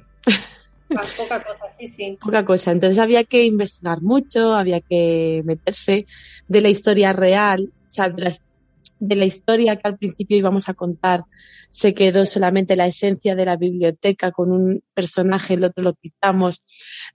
más 0.95 1.13
poca 1.17 1.43
cosa, 1.43 1.71
sí, 1.77 1.87
sí. 1.87 2.17
poca 2.21 2.45
cosa. 2.45 2.71
Entonces 2.71 2.99
había 2.99 3.23
que 3.23 3.43
investigar 3.43 4.01
mucho, 4.01 4.53
había 4.53 4.81
que 4.81 5.41
meterse 5.45 6.05
de 6.47 6.61
la 6.61 6.69
historia 6.69 7.13
real, 7.13 7.69
o 7.71 7.91
sea, 7.91 8.09
de 8.09 8.23
la, 8.23 8.31
de 8.99 9.15
la 9.15 9.25
historia 9.25 9.75
que 9.77 9.87
al 9.87 9.97
principio 9.97 10.37
íbamos 10.37 10.69
a 10.69 10.73
contar, 10.73 11.23
se 11.71 11.93
quedó 11.93 12.25
solamente 12.25 12.75
la 12.75 12.87
esencia 12.87 13.35
de 13.35 13.45
la 13.45 13.55
biblioteca 13.55 14.31
con 14.31 14.51
un 14.51 14.83
personaje, 14.93 15.53
el 15.55 15.63
otro 15.63 15.83
lo 15.83 15.93
quitamos. 15.93 16.61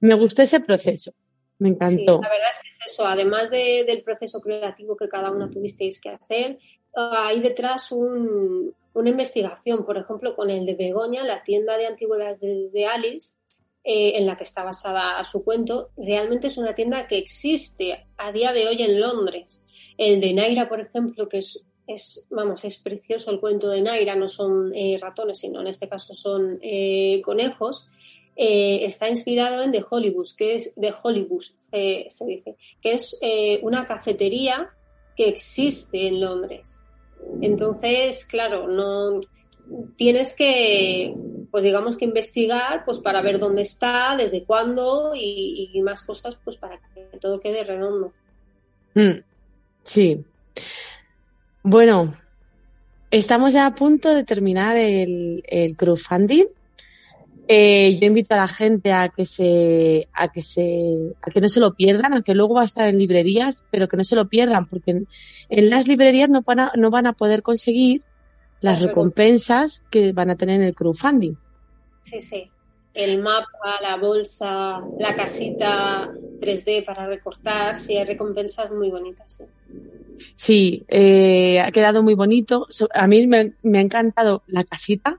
Me 0.01 0.15
gustó 0.15 0.43
ese 0.43 0.61
proceso, 0.61 1.13
me 1.59 1.69
Sí, 1.71 1.75
encantó. 1.75 2.13
la 2.23 2.29
verdad 2.29 2.49
es 2.51 2.61
que 2.63 2.69
es 2.69 2.93
eso. 2.93 3.07
Además 3.07 3.51
de- 3.51 3.85
del 3.87 4.03
proceso 4.03 4.41
creativo 4.41 4.97
que 4.97 5.09
cada 5.09 5.31
uno 5.31 5.51
tuvisteis 5.51 6.01
que 6.01 6.11
hacer, 6.11 6.59
hay 6.95 7.41
detrás 7.41 7.91
un- 7.93 8.73
una 8.95 9.11
investigación. 9.11 9.85
Por 9.85 9.99
ejemplo, 9.99 10.37
con 10.37 10.51
el 10.51 10.65
de 10.67 10.75
Begoña, 10.75 11.25
la 11.25 11.43
tienda 11.43 11.77
de 11.77 11.87
antigüedades 11.87 12.41
de, 12.41 12.71
de 12.73 12.87
Alice, 12.87 13.35
eh, 13.83 14.17
en 14.17 14.25
la 14.27 14.37
que 14.37 14.45
está 14.45 14.63
basada 14.65 15.23
su 15.25 15.43
cuento, 15.45 15.91
realmente 15.97 16.47
es 16.47 16.57
una 16.57 16.75
tienda 16.75 17.07
que 17.07 17.19
existe 17.19 18.07
a 18.17 18.33
día 18.33 18.53
de 18.53 18.67
hoy 18.69 18.83
en 18.83 18.99
Londres. 19.01 19.61
El 19.99 20.21
de 20.21 20.33
Naira, 20.33 20.69
por 20.69 20.81
ejemplo, 20.81 21.29
que 21.29 21.39
es, 21.39 21.63
es 21.87 22.27
vamos, 22.31 22.65
es 22.65 22.79
precioso 22.79 23.31
el 23.31 23.41
cuento 23.41 23.69
de 23.69 23.83
Naira, 23.83 24.15
no 24.15 24.29
son 24.29 24.73
eh, 24.75 24.97
ratones, 25.01 25.39
sino 25.39 25.61
en 25.61 25.67
este 25.67 25.89
caso 25.89 26.15
son 26.15 26.59
eh, 26.63 27.21
conejos. 27.25 27.89
eh, 28.37 28.85
está 28.85 29.09
inspirado 29.09 29.63
en 29.63 29.71
The 29.71 29.85
Hollywood, 29.89 30.29
que 30.37 30.55
es 30.55 30.73
de 30.75 30.93
Hollywood, 31.03 31.45
se, 31.59 32.07
dice, 32.27 32.57
que 32.83 32.93
es 32.93 33.19
una 33.63 33.87
cafetería 33.87 34.71
que 35.17 35.29
existe 35.29 36.09
en 36.09 36.21
Londres. 36.21 36.81
Entonces, 37.41 38.27
claro, 38.27 38.67
no 38.67 39.21
tienes 39.97 40.35
que, 40.37 41.15
pues 41.51 41.63
digamos 41.63 41.97
que 41.97 42.07
investigar, 42.07 42.85
pues 42.85 42.99
para 42.99 43.23
ver 43.23 43.39
dónde 43.39 43.63
está, 43.63 44.17
desde 44.17 44.45
cuándo 44.45 45.15
y, 45.15 45.71
y 45.73 45.83
más 45.83 46.03
cosas, 46.03 46.37
pues 46.45 46.57
para 46.57 46.81
que 46.93 47.19
todo 47.19 47.39
quede 47.39 47.63
redondo. 47.63 48.13
Mm, 48.95 49.21
sí. 49.85 50.25
Bueno, 51.65 52.13
estamos 53.11 53.55
ya 53.55 53.65
a 53.65 53.75
punto 53.75 54.15
de 54.15 54.23
terminar 54.23 54.77
el, 54.77 55.43
el 55.49 55.77
crowdfunding. 55.77 56.45
Eh, 57.49 57.99
yo 57.99 58.07
invito 58.07 58.35
a 58.35 58.39
la 58.39 58.49
gente 58.49 58.93
a 58.93 59.09
que 59.09 59.25
se, 59.25 60.09
a 60.13 60.29
que 60.29 60.43
se, 60.43 61.15
a 61.23 61.31
que 61.31 61.41
no 61.41 61.49
se 61.49 61.61
lo 61.61 61.75
pierdan, 61.75 62.13
aunque 62.13 62.35
luego 62.35 62.55
va 62.55 62.63
a 62.63 62.67
estar 62.67 62.87
en 62.87 62.99
librerías, 62.99 63.65
pero 63.71 63.89
que 63.89 63.97
no 63.97 64.05
se 64.05 64.15
lo 64.15 64.29
pierdan, 64.29 64.67
porque 64.67 64.91
en, 64.91 65.09
en 65.49 65.71
las 65.71 65.89
librerías 65.89 66.29
no 66.29 66.43
van 66.43 66.61
a, 66.61 66.73
no 66.77 66.91
van 66.91 67.07
a 67.07 67.15
poder 67.15 67.43
conseguir 67.43 68.03
las 68.61 68.81
Las 68.81 68.89
recompensas 68.89 69.85
que 69.91 70.13
van 70.13 70.31
a 70.31 70.37
tener 70.37 70.57
en 70.57 70.67
el 70.67 70.75
crowdfunding. 70.75 71.35
Sí, 72.01 72.21
sí. 72.21 72.51
El 72.95 73.21
mapa, 73.21 73.81
la 73.83 73.97
bolsa, 73.97 74.81
la 74.99 75.15
casita 75.15 76.11
3D 76.41 76.85
para 76.85 77.07
recortar, 77.07 77.77
sí, 77.77 77.97
hay 77.97 78.05
recompensas 78.05 78.71
muy 78.71 78.91
bonitas. 78.91 79.33
Sí. 79.33 79.45
Sí, 80.37 80.85
eh, 80.89 81.61
ha 81.61 81.71
quedado 81.73 82.03
muy 82.03 82.15
bonito. 82.15 82.67
A 82.95 83.07
mí 83.07 83.27
me, 83.27 83.55
me, 83.63 83.79
ha 83.79 83.83
encantado 83.83 84.43
la 84.47 84.65
casita, 84.65 85.19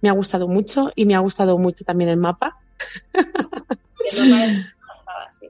me 0.00 0.08
ha 0.08 0.12
gustado 0.12 0.48
mucho 0.48 0.90
y 0.94 1.04
me 1.04 1.14
ha 1.14 1.18
gustado 1.18 1.58
mucho 1.58 1.84
también 1.84 2.10
el 2.10 2.16
mapa. 2.16 2.58
El 3.12 3.26
mapa 3.32 3.78
es 4.06 4.20
una 4.20 4.38
pasada, 5.04 5.32
sí. 5.32 5.46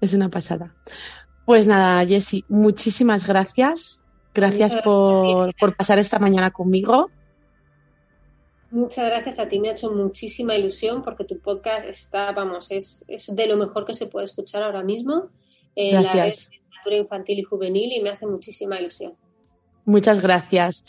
Es 0.00 0.14
una 0.14 0.28
pasada. 0.28 0.72
Pues 1.44 1.66
nada, 1.66 2.04
Jessy, 2.06 2.44
muchísimas 2.48 3.26
gracias. 3.26 4.04
Gracias 4.34 4.76
por, 4.76 5.54
por 5.56 5.74
pasar 5.74 5.98
esta 5.98 6.18
mañana 6.18 6.50
conmigo. 6.50 7.10
Muchas 8.70 9.08
gracias 9.08 9.38
a 9.38 9.48
ti, 9.48 9.58
me 9.60 9.70
ha 9.70 9.72
hecho 9.72 9.90
muchísima 9.92 10.54
ilusión 10.54 11.02
porque 11.02 11.24
tu 11.24 11.38
podcast 11.38 11.88
está, 11.88 12.32
vamos, 12.32 12.70
es, 12.70 13.04
es 13.08 13.34
de 13.34 13.46
lo 13.46 13.56
mejor 13.56 13.86
que 13.86 13.94
se 13.94 14.06
puede 14.06 14.26
escuchar 14.26 14.62
ahora 14.62 14.82
mismo. 14.82 15.30
Eh, 15.74 15.92
gracias. 15.92 16.50
La 16.50 16.56
literatura 16.58 16.96
infantil 16.96 17.38
y 17.38 17.42
juvenil 17.44 17.92
y 17.92 18.02
me 18.02 18.10
hace 18.10 18.26
muchísima 18.26 18.78
ilusión. 18.78 19.14
Muchas 19.86 20.20
gracias. 20.20 20.84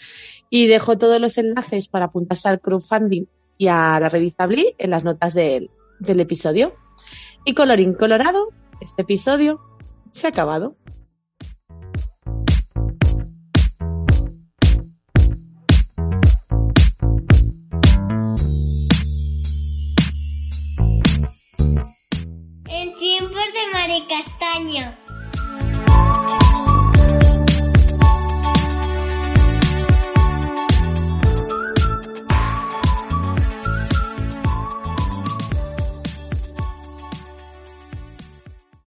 Y 0.50 0.68
dejo 0.68 0.98
todos 0.98 1.22
los 1.22 1.38
enlaces 1.38 1.88
para 1.88 2.06
apuntarse 2.06 2.50
al 2.50 2.60
crowdfunding 2.60 3.26
y 3.58 3.68
a 3.68 3.98
la 4.00 4.10
revista 4.10 4.46
Bli 4.46 4.76
en 4.78 4.90
las 4.90 5.06
notas 5.06 5.34
del, 5.34 5.70
del 6.00 6.20
episodio. 6.20 6.76
Y 7.46 7.54
colorín 7.54 7.94
colorado, 7.94 8.50
este 8.82 9.04
episodio 9.04 9.62
se 10.12 10.28
ha 10.28 10.32
acabado. 10.32 10.76